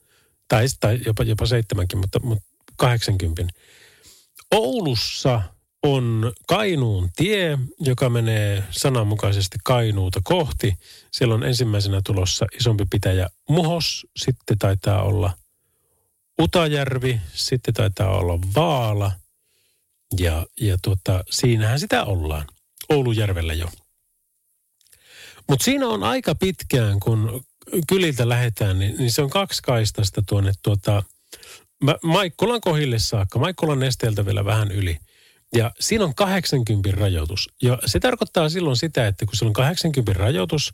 [0.47, 2.43] tai, tai jopa, jopa 70, mutta, mutta
[2.77, 3.53] 80.
[4.51, 5.41] Oulussa
[5.83, 10.73] on Kainuun tie, joka menee sananmukaisesti Kainuuta kohti.
[11.11, 15.31] Siellä on ensimmäisenä tulossa isompi pitäjä Muhos, sitten taitaa olla
[16.41, 19.11] Utajärvi, sitten taitaa olla Vaala
[20.19, 22.47] ja, ja tuota, siinähän sitä ollaan,
[22.89, 23.69] Oulujärvellä jo.
[25.49, 27.45] Mutta siinä on aika pitkään, kun
[27.87, 31.03] kyliltä lähdetään, niin, niin se on kaksi kaistasta tuonne tuota,
[32.03, 34.99] Maikkolan kohille saakka, Maikkolan nesteeltä vielä vähän yli.
[35.55, 37.49] Ja siinä on 80 rajoitus.
[37.61, 40.73] Ja se tarkoittaa silloin sitä, että kun siellä on 80 rajoitus,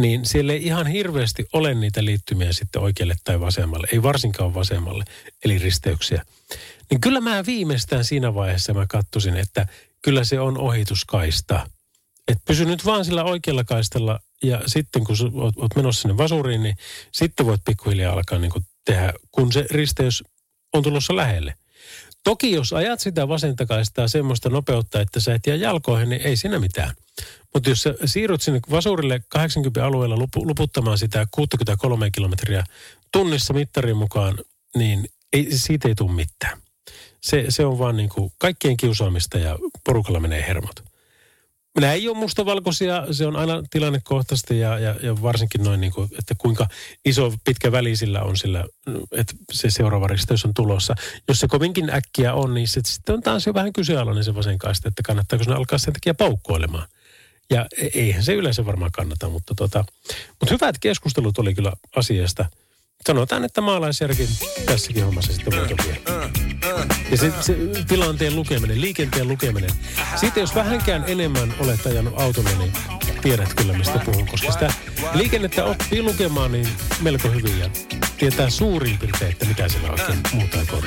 [0.00, 3.88] niin siellä ei ihan hirveästi ole niitä liittymiä sitten oikealle tai vasemmalle.
[3.92, 5.04] Ei varsinkaan vasemmalle,
[5.44, 6.24] eli risteyksiä.
[6.90, 9.66] Niin kyllä mä viimeistään siinä vaiheessa mä katsosin, että
[10.02, 11.70] kyllä se on ohituskaista.
[12.28, 16.62] Et pysy nyt vaan sillä oikealla kaistalla ja sitten kun oot, oot menossa sinne vasuriin,
[16.62, 16.76] niin
[17.12, 18.52] sitten voit pikkuhiljaa alkaa niin
[18.84, 20.24] tehdä, kun se risteys
[20.72, 21.54] on tulossa lähelle.
[22.24, 26.36] Toki jos ajat sitä vasenta kaistaa semmoista nopeutta, että sä et jää jalkoihin, niin ei
[26.36, 26.94] siinä mitään.
[27.54, 32.64] Mutta jos sä siirryt sinne vasurille 80 alueella lupu, luputtamaan sitä 63 kilometriä
[33.12, 34.38] tunnissa mittarin mukaan,
[34.76, 36.58] niin ei, siitä ei tule mitään.
[37.20, 40.87] Se, se on vaan niin kuin kaikkien kiusaamista ja porukalla menee hermot.
[41.80, 46.10] Nämä ei ole mustavalkoisia, se on aina tilannekohtaista ja, ja, ja varsinkin noin, niin kuin,
[46.18, 46.66] että kuinka
[47.04, 48.64] iso pitkä väli sillä on sillä,
[49.12, 50.94] että se seuraava risteys on tulossa.
[51.28, 54.88] Jos se kovinkin äkkiä on, niin se, sitten on taas jo vähän kyseenalainen se vasenkaista,
[54.88, 56.88] että kannattaako se alkaa sen takia paukkoilemaan.
[57.50, 59.84] Ja e- eihän se yleensä varmaan kannata, mutta, tota,
[60.40, 62.46] mutta hyvät keskustelut oli kyllä asiasta.
[63.06, 64.28] Sanotaan, että maalaisjärki
[64.66, 66.47] tässäkin hommassa sitten voiton vie.
[67.10, 67.56] Ja se, se
[67.88, 69.70] tilanteen lukeminen, liikenteen lukeminen.
[70.16, 72.72] Siitä jos vähänkään enemmän olet ajanut autolla, niin
[73.22, 74.26] tiedät kyllä mistä puhun.
[74.26, 74.72] Koska sitä
[75.14, 76.68] liikennettä oppii lukemaan niin
[77.00, 77.70] melko hyvin ja
[78.18, 80.82] tietää suurin piirtein, että mitä siellä oikein muuta go.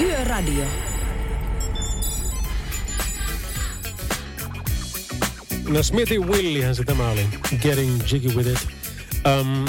[0.00, 0.64] Yöradio.
[5.68, 7.26] No Smithin Willihän se tämä oli.
[7.62, 8.85] Getting jiggy with it.
[9.26, 9.64] Um,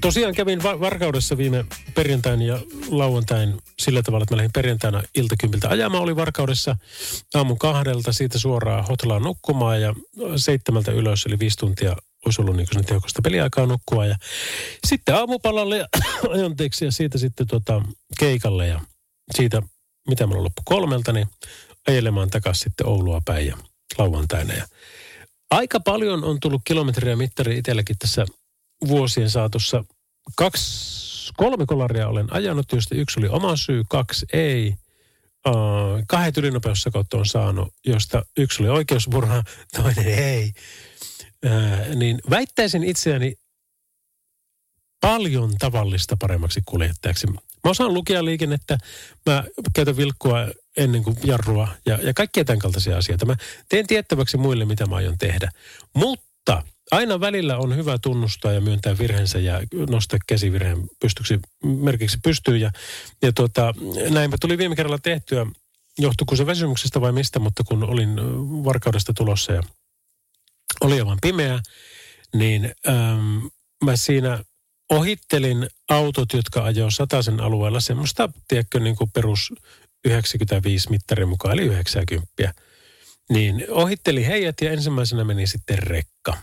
[0.00, 5.68] tosiaan kävin va- Varkaudessa viime perjantain ja lauantain sillä tavalla, että mä lähdin perjantaina iltakympiltä
[5.68, 6.02] ajamaan.
[6.02, 6.76] Oli Varkaudessa
[7.34, 9.94] aamun kahdelta siitä suoraan hotelaan nukkumaan ja
[10.36, 11.96] seitsemältä ylös, eli viisi tuntia
[12.26, 14.06] olisi ollut niin tehokasta peliaikaa nukkua.
[14.06, 14.16] Ja
[14.86, 15.86] sitten aamupalalle ja
[16.34, 17.82] ajanteeksi ja siitä sitten tota
[18.18, 18.80] keikalle ja
[19.36, 19.62] siitä,
[20.08, 21.26] mitä mulla loppu kolmelta, niin
[21.88, 23.56] ajelemaan takaisin sitten Oulua päin ja
[23.98, 24.54] lauantaina.
[24.54, 24.66] Ja
[25.50, 28.26] aika paljon on tullut kilometriä mittari itselläkin tässä
[28.88, 29.84] vuosien saatossa.
[30.36, 34.74] Kaksi, kolme kolaria olen ajanut, joista yksi oli oma syy, kaksi ei.
[35.48, 35.54] Uh,
[36.08, 39.42] kahdet ylinopeussakot on saanut, josta yksi oli oikeusmurha,
[39.76, 40.52] toinen ei.
[41.46, 43.34] Uh, niin väittäisin itseäni
[45.00, 47.26] paljon tavallista paremmaksi kuljettajaksi.
[47.64, 48.78] Mä osaan lukea liikennettä,
[49.26, 53.26] mä käytän vilkkua ennen kuin jarrua ja, ja kaikkia tämän kaltaisia asioita.
[53.26, 53.36] Mä
[53.68, 55.50] teen tiettäväksi muille, mitä mä aion tehdä.
[55.94, 59.60] Mutta aina välillä on hyvä tunnustaa ja myöntää virheensä ja
[59.90, 62.60] nostaa käsivirheen pystyksi, merkiksi pystyyn.
[62.60, 62.70] Ja,
[63.22, 63.74] ja tuota,
[64.10, 65.46] näin tuli viime kerralla tehtyä,
[65.98, 68.16] johtuiko se väsymyksestä vai mistä, mutta kun olin
[68.64, 69.62] varkaudesta tulossa ja
[70.80, 71.60] oli aivan pimeä,
[72.34, 73.50] niin äm,
[73.84, 74.44] mä siinä
[74.90, 79.52] ohittelin autot, jotka ajoi sataisen alueella semmoista, tiedätkö, niin kuin perus
[80.04, 82.54] 95 mittarin mukaan, eli 90.
[83.30, 86.36] Niin ohittelin heidät ja ensimmäisenä meni sitten rekka.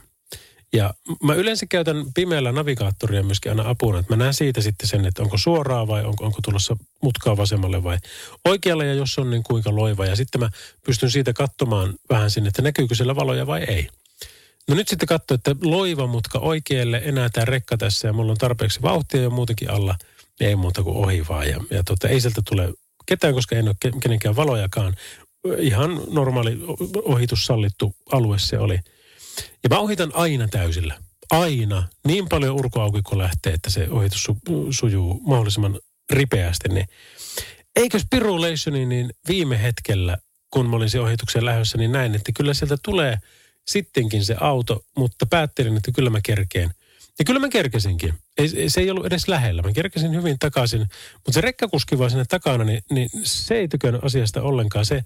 [0.75, 5.05] Ja mä yleensä käytän pimeällä navigaattoria myöskin aina apuna, että mä näen siitä sitten sen,
[5.05, 7.97] että onko suoraa vai onko, onko tulossa mutkaa vasemmalle vai
[8.45, 10.05] oikealle ja jos on niin kuinka loiva.
[10.05, 10.49] Ja sitten mä
[10.85, 13.87] pystyn siitä katsomaan vähän sinne, että näkyykö siellä valoja vai ei.
[14.67, 18.37] No nyt sitten katso, että loiva mutka oikealle, enää tämä rekka tässä ja mulla on
[18.37, 19.95] tarpeeksi vauhtia ja muutenkin alla,
[20.39, 21.49] ei muuta kuin ohi vaan.
[21.49, 22.73] Ja, ja tota, ei sieltä tule
[23.05, 24.95] ketään, koska ei ole ke- kenenkään valojakaan.
[25.57, 26.59] Ihan normaali
[27.03, 28.79] ohitus sallittu alue se oli.
[29.63, 30.97] Ja mä ohitan aina täysillä.
[31.31, 31.87] Aina.
[32.07, 35.79] Niin paljon urkoauki kun lähtee, että se ohitus su- sujuu mahdollisimman
[36.09, 36.69] ripeästi.
[36.69, 36.87] Niin
[37.75, 40.17] eikö Spirulationi, niin viime hetkellä,
[40.51, 43.17] kun mä olin se ohituksen lähdössä, niin näin, että kyllä sieltä tulee
[43.67, 46.71] sittenkin se auto, mutta päättelin, että kyllä mä kerkeen.
[47.19, 48.13] Ja kyllä mä kerkesinkin.
[48.37, 49.61] Ei, se ei ollut edes lähellä.
[49.61, 50.79] Mä kerkesin hyvin takaisin.
[51.13, 54.85] Mutta se rekkakuski vaan sinne takana, niin, niin se ei tykännyt asiasta ollenkaan.
[54.85, 55.03] Se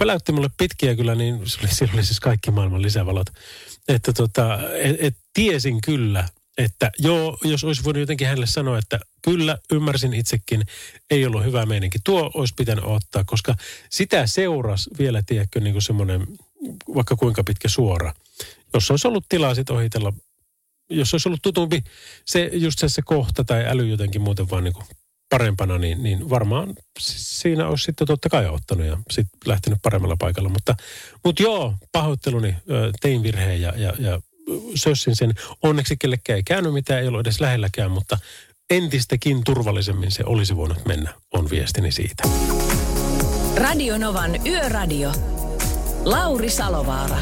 [0.00, 3.26] väläytti mulle pitkiä kyllä, niin se oli, siellä oli siis kaikki maailman lisävalot.
[3.88, 6.28] Että tota, et, et, tiesin kyllä,
[6.58, 10.62] että joo, jos olisi voinut jotenkin hänelle sanoa, että kyllä, ymmärsin itsekin,
[11.10, 11.98] ei ollut hyvä meininki.
[12.04, 13.54] Tuo olisi pitänyt ottaa, koska
[13.90, 16.26] sitä seurasi vielä, tiedätkö, niin kuin semmoinen,
[16.94, 18.14] vaikka kuinka pitkä suora.
[18.74, 20.12] Jos olisi ollut tilaa sitten ohitella,
[20.90, 21.84] jos olisi ollut tutumpi
[22.24, 24.86] se, just se, se kohta tai äly jotenkin muuten vaan niin kuin
[25.28, 30.48] parempana, niin, niin varmaan siinä olisi sitten totta kai ottanut ja sitten lähtenyt paremmalla paikalla.
[30.48, 30.74] Mutta,
[31.24, 32.56] mutta joo, pahoitteluni,
[33.00, 34.20] tein virheen ja, ja, ja
[34.74, 35.34] sössin sen.
[35.62, 38.18] Onneksi kellekään ei käynyt mitään, ei ollut edes lähelläkään, mutta
[38.70, 42.22] entistäkin turvallisemmin se olisi voinut mennä, on viestini siitä.
[43.56, 45.12] Radio Novan Yöradio.
[46.04, 47.18] Lauri Salovaara.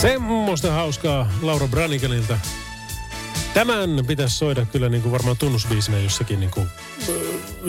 [0.00, 2.38] Semmoista hauskaa Laura Braniganilta.
[3.54, 6.68] Tämän pitäisi soida kyllä niin kuin varmaan tunnusbiisinä jossakin niin kuin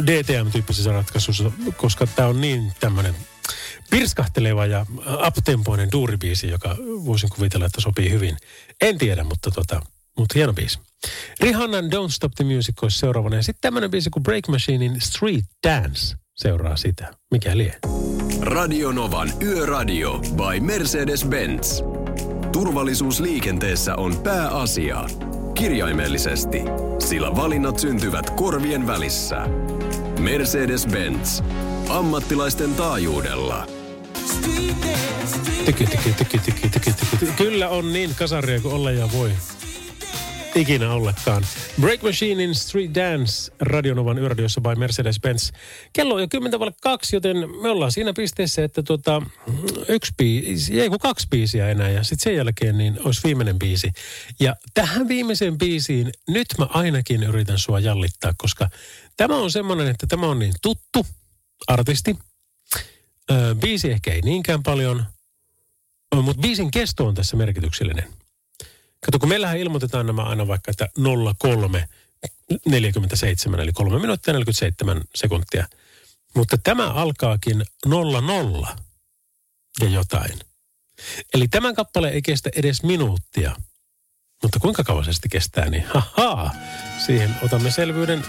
[0.06, 3.16] DTM-tyyppisessä ratkaisussa, koska tämä on niin tämmöinen
[3.90, 4.86] pirskahteleva ja
[5.28, 6.76] uptempoinen duuribiisi, joka
[7.06, 8.38] voisin kuvitella, että sopii hyvin.
[8.82, 9.82] En tiedä, mutta, tota,
[10.18, 10.80] mutta hieno biisi.
[11.40, 13.36] Rihannan Don't Stop the Music olisi seuraavana.
[13.36, 17.14] Ja sitten tämmöinen biisi kuin Break Machinein Street Dance seuraa sitä.
[17.32, 17.76] Mikä lie?
[18.42, 21.99] Radio Novan Yöradio by Mercedes-Benz.
[22.52, 25.06] Turvallisuus liikenteessä on pääasia.
[25.54, 26.62] Kirjaimellisesti,
[27.00, 29.46] sillä valinnat syntyvät korvien välissä.
[30.20, 31.44] Mercedes-Benz.
[31.90, 33.68] Ammattilaisten taajuudella.
[35.66, 37.34] Tyky, tyky, tyky, tyky, tyky, tyky.
[37.38, 39.32] Kyllä on niin kasaria kuin olla ja voi.
[40.56, 41.46] Ikinä ollekaan.
[41.82, 45.54] Break Machinein Street Dance Radionovan yöradiossa by Mercedes-Benz.
[45.94, 49.22] Kello on jo 10 kaksi, joten me ollaan siinä pisteessä, että tuota,
[49.88, 53.92] yksi biisi, ei kun kaksi biisiä enää ja sitten sen jälkeen niin olisi viimeinen biisi.
[54.40, 58.70] Ja tähän viimeiseen biisiin nyt mä ainakin yritän sua jallittaa, koska
[59.18, 61.06] tämä on semmoinen, että tämä on niin tuttu
[61.68, 62.16] artisti.
[63.32, 65.06] Ö, biisi ehkä ei niinkään paljon,
[66.22, 68.14] mutta biisin kesto on tässä merkityksellinen.
[69.06, 70.90] Kato, kun meillähän ilmoitetaan nämä aina vaikka, että
[71.38, 71.90] 03
[72.66, 75.68] 47, eli 3 minuuttia 47 sekuntia.
[76.36, 78.78] Mutta tämä alkaakin 00
[79.82, 80.40] ja jotain.
[81.34, 83.56] Eli tämän kappale ei kestä edes minuuttia.
[84.44, 86.52] Mutta kuinka kauan se sitten kestää, niin haha,
[87.06, 88.26] siihen otamme selvyyden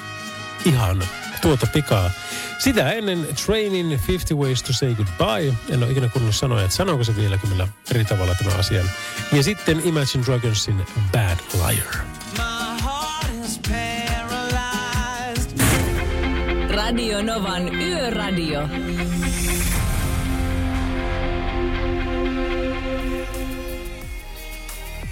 [0.65, 1.09] ihan
[1.43, 2.11] tuota pikaa.
[2.61, 5.55] Sitä ennen Trainin 50 Ways to Say Goodbye.
[5.69, 8.91] En ole ikinä kuullut sanoa, että sanooko se vielä kyllä eri tavalla tämän asian.
[9.33, 12.05] Ja sitten Imagine Dragonsin Bad Liar.
[16.71, 18.69] Radio Novan Yöradio.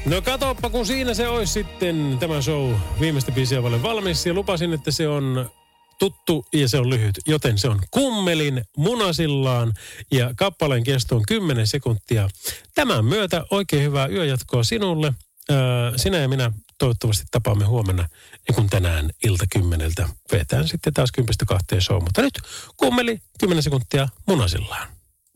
[0.06, 4.26] No katoppa, kun siinä se olisi sitten tämä show viimeistä biisiä valmis.
[4.26, 5.50] Ja lupasin, että se on
[5.98, 7.18] tuttu ja se on lyhyt.
[7.26, 9.72] Joten se on Kummelin munasillaan
[10.12, 12.28] ja kappaleen kesto on 10 sekuntia.
[12.74, 15.14] Tämän myötä oikein hyvää yöjatkoa sinulle.
[15.96, 18.08] Sinä ja minä toivottavasti tapaamme huomenna,
[18.48, 22.02] ja kun tänään ilta kymmeneltä vetään sitten taas kympistä kahteen show.
[22.02, 22.40] Mutta nyt
[22.76, 24.88] Kummeli 10 sekuntia munasillaan.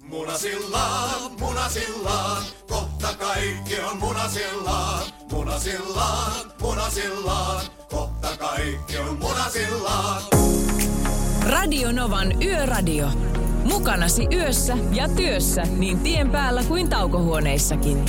[0.02, 5.02] Munasillaan, munasillaan, kohta kaikki on munasillaan.
[5.30, 10.22] Munasillaan, munasillaan, kohta kaikki on munasillaan.
[11.46, 13.08] Radio Novan Yöradio.
[13.64, 18.04] Mukanasi yössä ja työssä niin tien päällä kuin taukohuoneissakin.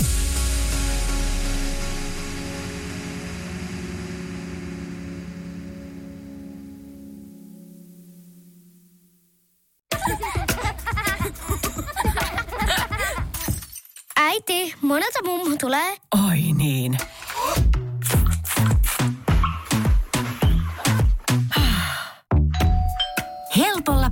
[14.15, 15.97] Äiti, monelta mummu tulee?
[16.29, 16.97] Oi niin.